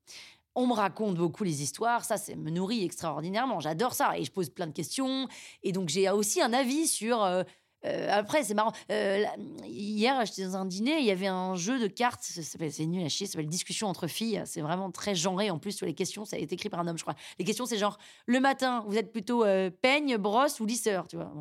On 0.56 0.68
me 0.68 0.74
raconte 0.74 1.16
beaucoup 1.16 1.44
les 1.44 1.62
histoires, 1.62 2.04
ça, 2.04 2.18
ça 2.18 2.36
me 2.36 2.50
nourrit 2.50 2.84
extraordinairement. 2.84 3.60
J'adore 3.60 3.94
ça 3.94 4.18
et 4.18 4.24
je 4.24 4.32
pose 4.32 4.50
plein 4.50 4.68
de 4.68 4.74
questions. 4.74 5.28
Et 5.64 5.72
donc, 5.72 5.90
j'ai 5.90 6.10
aussi 6.10 6.42
un 6.42 6.54
avis 6.54 6.88
sur 6.88 7.24
euh, 7.24 7.44
euh, 7.86 8.08
après, 8.12 8.44
c'est 8.44 8.54
marrant. 8.54 8.74
Euh, 8.92 9.24
hier, 9.66 10.24
j'étais 10.26 10.44
dans 10.44 10.58
un 10.58 10.66
dîner, 10.66 11.00
il 11.00 11.06
y 11.06 11.12
avait 11.12 11.28
un 11.28 11.56
jeu 11.56 11.80
de 11.80 11.88
cartes. 11.88 12.22
C'est 12.24 12.86
nul 12.86 13.04
à 13.04 13.10
chier, 13.10 13.26
ça 13.26 13.34
s'appelle 13.34 13.50
Discussion 13.50 13.88
entre 13.88 14.08
filles. 14.08 14.42
C'est 14.46 14.62
vraiment 14.62 14.92
très 14.92 15.16
genré. 15.16 15.50
En 15.50 15.60
plus, 15.60 15.72
sur 15.72 15.86
les 15.86 15.94
questions, 15.94 16.26
ça 16.26 16.36
a 16.36 16.40
été 16.40 16.56
écrit 16.56 16.70
par 16.70 16.80
un 16.80 16.88
homme, 16.88 16.98
je 16.98 17.04
crois. 17.04 17.16
Les 17.40 17.46
questions, 17.46 17.66
c'est 17.66 17.78
genre 17.78 17.98
le 18.26 18.40
matin, 18.40 18.84
vous 18.88 18.98
êtes 18.98 19.12
plutôt 19.12 19.44
euh, 19.44 19.70
peigne, 19.70 20.18
brosse 20.18 20.60
ou 20.60 20.66
lisseur, 20.66 21.08
tu 21.08 21.16
vois. 21.16 21.32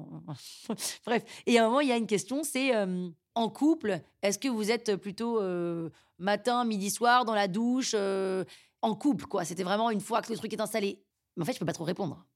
Bref. 1.06 1.24
Et 1.46 1.58
à 1.58 1.64
un 1.64 1.68
moment, 1.68 1.80
il 1.80 1.88
y 1.88 1.92
a 1.92 1.96
une 1.96 2.06
question 2.06 2.42
c'est 2.42 2.72
en 3.34 3.48
couple, 3.48 4.00
est-ce 4.22 4.38
que 4.38 4.48
vous 4.48 4.70
êtes 4.70 4.96
plutôt 4.96 5.40
matin, 6.18 6.64
midi, 6.64 6.90
soir, 6.90 7.24
dans 7.24 7.34
la 7.34 7.48
douche 7.48 7.94
En 8.82 8.94
couple, 8.94 9.26
quoi? 9.26 9.44
C'était 9.44 9.62
vraiment 9.62 9.90
une 9.90 10.00
fois 10.00 10.22
que 10.22 10.32
le 10.32 10.38
truc 10.38 10.52
est 10.52 10.60
installé. 10.60 11.02
Mais 11.36 11.42
en 11.42 11.46
fait, 11.46 11.52
je 11.52 11.58
peux 11.58 11.66
pas 11.66 11.72
trop 11.72 11.84
répondre. 11.84 12.26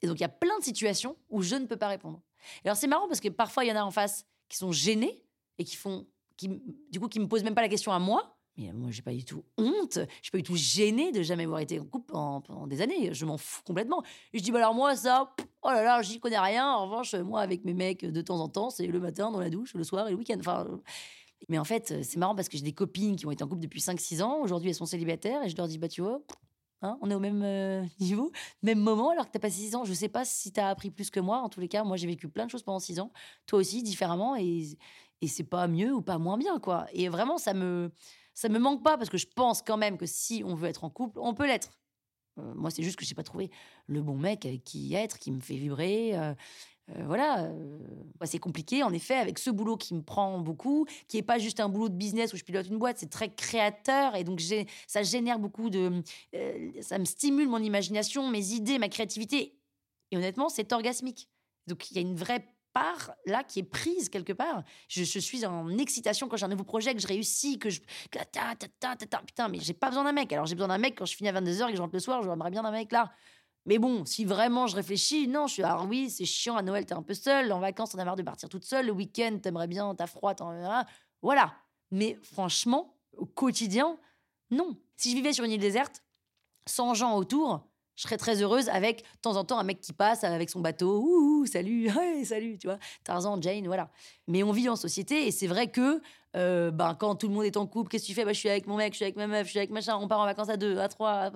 Et 0.00 0.06
donc, 0.06 0.18
il 0.18 0.22
y 0.22 0.24
a 0.24 0.28
plein 0.28 0.58
de 0.58 0.64
situations 0.64 1.16
où 1.28 1.42
je 1.42 1.54
ne 1.54 1.66
peux 1.66 1.76
pas 1.76 1.88
répondre. 1.88 2.20
Alors, 2.64 2.76
c'est 2.76 2.86
marrant 2.86 3.08
parce 3.08 3.20
que 3.20 3.28
parfois, 3.28 3.64
il 3.64 3.68
y 3.68 3.72
en 3.72 3.76
a 3.76 3.84
en 3.84 3.90
face 3.90 4.26
qui 4.48 4.56
sont 4.56 4.72
gênés 4.72 5.24
et 5.58 5.64
qui 5.64 5.76
font, 5.76 6.06
qui, 6.36 6.48
du 6.90 7.00
coup, 7.00 7.08
qui 7.08 7.20
me 7.20 7.28
posent 7.28 7.44
même 7.44 7.54
pas 7.54 7.62
la 7.62 7.68
question 7.68 7.92
à 7.92 7.98
moi. 7.98 8.36
Mais 8.58 8.70
moi, 8.72 8.90
j'ai 8.90 9.02
pas 9.02 9.12
du 9.12 9.24
tout 9.24 9.44
honte. 9.56 9.98
Je 9.98 10.22
suis 10.22 10.30
pas 10.30 10.38
du 10.38 10.44
tout 10.44 10.56
gênée 10.56 11.10
de 11.10 11.22
jamais 11.22 11.44
avoir 11.44 11.60
été 11.60 11.80
en 11.80 11.86
couple 11.86 12.12
pendant, 12.12 12.66
des 12.66 12.82
années. 12.82 13.14
Je 13.14 13.24
m'en 13.24 13.38
fous 13.38 13.62
complètement. 13.64 14.02
Je 14.34 14.40
dis, 14.40 14.50
bah 14.50 14.58
alors 14.58 14.74
moi, 14.74 14.94
ça, 14.94 15.34
oh 15.62 15.68
là 15.70 15.82
là, 15.82 16.02
j'y 16.02 16.20
connais 16.20 16.38
rien. 16.38 16.70
En 16.70 16.84
revanche, 16.84 17.14
moi, 17.14 17.40
avec 17.40 17.64
mes 17.64 17.72
mecs, 17.72 18.04
de 18.04 18.20
temps 18.20 18.40
en 18.40 18.48
temps, 18.48 18.68
c'est 18.68 18.86
le 18.86 19.00
matin 19.00 19.30
dans 19.30 19.40
la 19.40 19.48
douche, 19.48 19.72
le 19.74 19.84
soir 19.84 20.06
et 20.06 20.10
le 20.10 20.16
week-end. 20.18 20.36
Enfin, 20.38 20.66
mais 21.48 21.58
en 21.58 21.64
fait, 21.64 22.02
c'est 22.02 22.18
marrant 22.18 22.34
parce 22.34 22.48
que 22.48 22.58
j'ai 22.58 22.62
des 22.62 22.74
copines 22.74 23.16
qui 23.16 23.26
ont 23.26 23.30
été 23.30 23.42
en 23.42 23.48
couple 23.48 23.62
depuis 23.62 23.80
5-6 23.80 24.22
ans. 24.22 24.40
Aujourd'hui, 24.42 24.68
elles 24.68 24.76
sont 24.76 24.86
célibataires 24.86 25.42
et 25.42 25.48
je 25.48 25.56
leur 25.56 25.66
dis, 25.66 25.78
bah 25.78 25.88
tu 25.88 26.02
vois, 26.02 26.20
Hein, 26.82 26.98
on 27.00 27.10
est 27.10 27.14
au 27.14 27.20
même 27.20 27.42
euh, 27.42 27.84
niveau, 28.00 28.32
même 28.62 28.80
moment, 28.80 29.10
alors 29.10 29.26
que 29.26 29.32
tu 29.32 29.36
as 29.38 29.40
passé 29.40 29.60
six 29.60 29.74
ans. 29.74 29.84
Je 29.84 29.92
sais 29.92 30.08
pas 30.08 30.24
si 30.24 30.52
tu 30.52 30.60
as 30.60 30.68
appris 30.68 30.90
plus 30.90 31.10
que 31.10 31.20
moi. 31.20 31.38
En 31.38 31.48
tous 31.48 31.60
les 31.60 31.68
cas, 31.68 31.84
moi, 31.84 31.96
j'ai 31.96 32.06
vécu 32.06 32.28
plein 32.28 32.46
de 32.46 32.50
choses 32.50 32.62
pendant 32.62 32.80
six 32.80 33.00
ans. 33.00 33.12
Toi 33.46 33.60
aussi, 33.60 33.82
différemment. 33.82 34.36
Et, 34.36 34.76
et 35.20 35.28
c'est 35.28 35.44
pas 35.44 35.68
mieux 35.68 35.94
ou 35.94 36.02
pas 36.02 36.18
moins 36.18 36.36
bien, 36.36 36.58
quoi. 36.58 36.86
Et 36.92 37.08
vraiment, 37.08 37.38
ça 37.38 37.54
me, 37.54 37.92
ça 38.34 38.48
me 38.48 38.58
manque 38.58 38.82
pas 38.82 38.98
parce 38.98 39.10
que 39.10 39.18
je 39.18 39.26
pense 39.26 39.62
quand 39.62 39.76
même 39.76 39.96
que 39.96 40.06
si 40.06 40.42
on 40.44 40.54
veut 40.54 40.68
être 40.68 40.84
en 40.84 40.90
couple, 40.90 41.20
on 41.20 41.34
peut 41.34 41.46
l'être. 41.46 41.70
Euh, 42.38 42.54
moi, 42.54 42.70
c'est 42.70 42.82
juste 42.82 42.96
que 42.96 43.04
j'ai 43.04 43.14
pas 43.14 43.22
trouvé 43.22 43.50
le 43.86 44.02
bon 44.02 44.16
mec 44.16 44.46
avec 44.46 44.64
qui 44.64 44.94
être, 44.94 45.18
qui 45.18 45.30
me 45.30 45.40
fait 45.40 45.56
vibrer. 45.56 46.18
Euh, 46.18 46.34
euh, 46.90 47.04
voilà, 47.06 47.44
euh, 47.44 47.78
c'est 48.24 48.38
compliqué 48.38 48.82
en 48.82 48.92
effet 48.92 49.14
avec 49.14 49.38
ce 49.38 49.50
boulot 49.50 49.76
qui 49.76 49.94
me 49.94 50.02
prend 50.02 50.40
beaucoup, 50.40 50.86
qui 51.06 51.16
est 51.16 51.22
pas 51.22 51.38
juste 51.38 51.60
un 51.60 51.68
boulot 51.68 51.88
de 51.88 51.94
business 51.94 52.32
où 52.32 52.36
je 52.36 52.44
pilote 52.44 52.66
une 52.66 52.78
boîte, 52.78 52.98
c'est 52.98 53.10
très 53.10 53.32
créateur 53.32 54.16
et 54.16 54.24
donc 54.24 54.40
ça 54.86 55.02
génère 55.02 55.38
beaucoup 55.38 55.70
de, 55.70 56.02
euh, 56.34 56.70
ça 56.80 56.98
me 56.98 57.04
stimule 57.04 57.48
mon 57.48 57.62
imagination, 57.62 58.28
mes 58.28 58.52
idées, 58.52 58.78
ma 58.78 58.88
créativité 58.88 59.56
et 60.10 60.16
honnêtement 60.16 60.48
c'est 60.48 60.72
orgasmique. 60.72 61.28
Donc 61.68 61.90
il 61.90 61.96
y 61.96 61.98
a 61.98 62.02
une 62.02 62.16
vraie 62.16 62.44
part 62.72 63.12
là 63.26 63.44
qui 63.44 63.60
est 63.60 63.64
prise 63.64 64.08
quelque 64.08 64.32
part. 64.32 64.64
Je, 64.88 65.04
suis 65.04 65.46
en 65.46 65.78
excitation 65.78 66.28
quand 66.28 66.36
j'ai 66.36 66.46
un 66.46 66.48
nouveau 66.48 66.64
projet, 66.64 66.94
que 66.94 67.00
je 67.00 67.06
réussis, 67.06 67.58
que 67.58 67.70
je. 67.70 67.80
putain, 69.26 69.48
mais 69.48 69.60
j'ai 69.60 69.74
pas 69.74 69.88
besoin 69.88 70.04
d'un 70.04 70.12
mec. 70.12 70.32
Alors 70.32 70.46
j'ai 70.46 70.54
besoin 70.56 70.68
d'un 70.68 70.78
mec 70.78 70.96
quand 70.98 71.04
je 71.04 71.14
finis 71.14 71.28
à 71.28 71.40
22h 71.40 71.68
et 71.68 71.70
que 71.70 71.76
je 71.76 71.82
rentre 71.82 71.94
le 71.94 72.00
soir, 72.00 72.22
j'aimerais 72.22 72.50
bien 72.50 72.62
d'un 72.62 72.72
mec 72.72 72.90
là. 72.90 73.12
Mais 73.66 73.78
bon, 73.78 74.04
si 74.04 74.24
vraiment 74.24 74.66
je 74.66 74.74
réfléchis, 74.74 75.28
non, 75.28 75.46
je 75.46 75.54
suis 75.54 75.62
ah 75.62 75.84
oui, 75.88 76.10
c'est 76.10 76.24
chiant 76.24 76.56
à 76.56 76.62
Noël, 76.62 76.84
t'es 76.84 76.94
un 76.94 77.02
peu 77.02 77.14
seule, 77.14 77.52
en 77.52 77.60
vacances, 77.60 77.90
t'en 77.90 77.98
as 77.98 78.04
marre 78.04 78.16
de 78.16 78.22
partir 78.22 78.48
toute 78.48 78.64
seule, 78.64 78.86
le 78.86 78.92
week-end, 78.92 79.38
t'aimerais 79.40 79.68
bien, 79.68 79.94
t'as 79.94 80.06
froid, 80.06 80.34
t'en 80.34 80.52
voilà. 81.22 81.54
Mais 81.92 82.18
franchement, 82.22 82.96
au 83.16 83.26
quotidien, 83.26 83.96
non. 84.50 84.76
Si 84.96 85.10
je 85.10 85.16
vivais 85.16 85.32
sur 85.32 85.44
une 85.44 85.52
île 85.52 85.60
déserte, 85.60 86.02
sans 86.66 86.94
gens 86.94 87.16
autour, 87.16 87.66
je 87.94 88.02
serais 88.02 88.16
très 88.16 88.42
heureuse 88.42 88.68
avec 88.68 89.02
de 89.02 89.20
temps 89.20 89.36
en 89.36 89.44
temps 89.44 89.58
un 89.58 89.64
mec 89.64 89.80
qui 89.80 89.92
passe 89.92 90.24
avec 90.24 90.50
son 90.50 90.60
bateau, 90.60 91.02
ouh, 91.02 91.46
salut, 91.46 91.88
salut, 92.24 92.58
tu 92.58 92.66
vois, 92.66 92.78
Tarzan, 93.04 93.40
Jane, 93.40 93.66
voilà. 93.66 93.90
Mais 94.26 94.42
on 94.42 94.52
vit 94.52 94.68
en 94.68 94.76
société 94.76 95.26
et 95.26 95.30
c'est 95.30 95.46
vrai 95.46 95.70
que 95.70 96.00
ben, 96.34 96.94
quand 96.98 97.14
tout 97.16 97.28
le 97.28 97.34
monde 97.34 97.44
est 97.44 97.56
en 97.56 97.66
couple, 97.66 97.90
qu'est-ce 97.90 98.04
que 98.04 98.08
tu 98.08 98.14
fais? 98.14 98.24
Bah, 98.24 98.32
Je 98.32 98.38
suis 98.38 98.48
avec 98.48 98.66
mon 98.66 98.76
mec, 98.76 98.92
je 98.92 98.96
suis 98.96 99.04
avec 99.04 99.16
ma 99.16 99.26
meuf, 99.26 99.46
je 99.46 99.50
suis 99.50 99.58
avec 99.58 99.70
machin, 99.70 99.96
on 99.96 100.08
part 100.08 100.20
en 100.20 100.24
vacances 100.24 100.48
à 100.48 100.56
deux, 100.56 100.78
à 100.78 100.88
trois, 100.88 101.30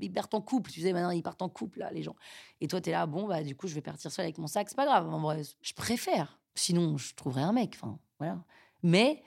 ils 0.00 0.12
partent 0.12 0.34
en 0.34 0.40
couple, 0.40 0.70
tu 0.70 0.80
sais, 0.80 0.92
maintenant 0.92 1.10
ils 1.10 1.22
partent 1.22 1.42
en 1.42 1.48
couple, 1.48 1.80
là, 1.80 1.90
les 1.90 2.02
gens. 2.02 2.16
Et 2.60 2.68
toi, 2.68 2.80
tu 2.80 2.90
es 2.90 2.92
là, 2.92 3.06
bon, 3.06 3.26
bah, 3.26 3.42
du 3.42 3.56
coup, 3.56 3.66
je 3.66 3.74
vais 3.74 3.80
partir 3.80 4.10
seule 4.10 4.24
avec 4.24 4.38
mon 4.38 4.46
sac, 4.46 4.68
c'est 4.68 4.76
pas 4.76 4.86
grave, 4.86 5.08
en 5.08 5.20
vrai, 5.20 5.42
je 5.60 5.72
préfère. 5.74 6.38
Sinon, 6.54 6.98
je 6.98 7.14
trouverais 7.14 7.42
un 7.42 7.52
mec, 7.52 7.78
enfin, 7.80 7.98
voilà. 8.18 8.38
Mais, 8.82 9.22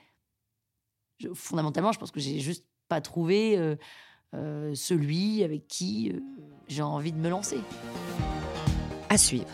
fondamentalement, 1.34 1.92
je 1.92 1.98
pense 1.98 2.10
que 2.10 2.20
j'ai 2.20 2.38
juste 2.40 2.66
pas 2.88 3.00
trouvé 3.00 3.58
euh, 3.58 3.76
euh, 4.34 4.74
celui 4.74 5.42
avec 5.42 5.66
qui 5.66 6.12
j'ai 6.68 6.82
envie 6.82 7.12
de 7.12 7.18
me 7.18 7.28
lancer. 7.28 7.58
À 9.08 9.18
suivre. 9.18 9.48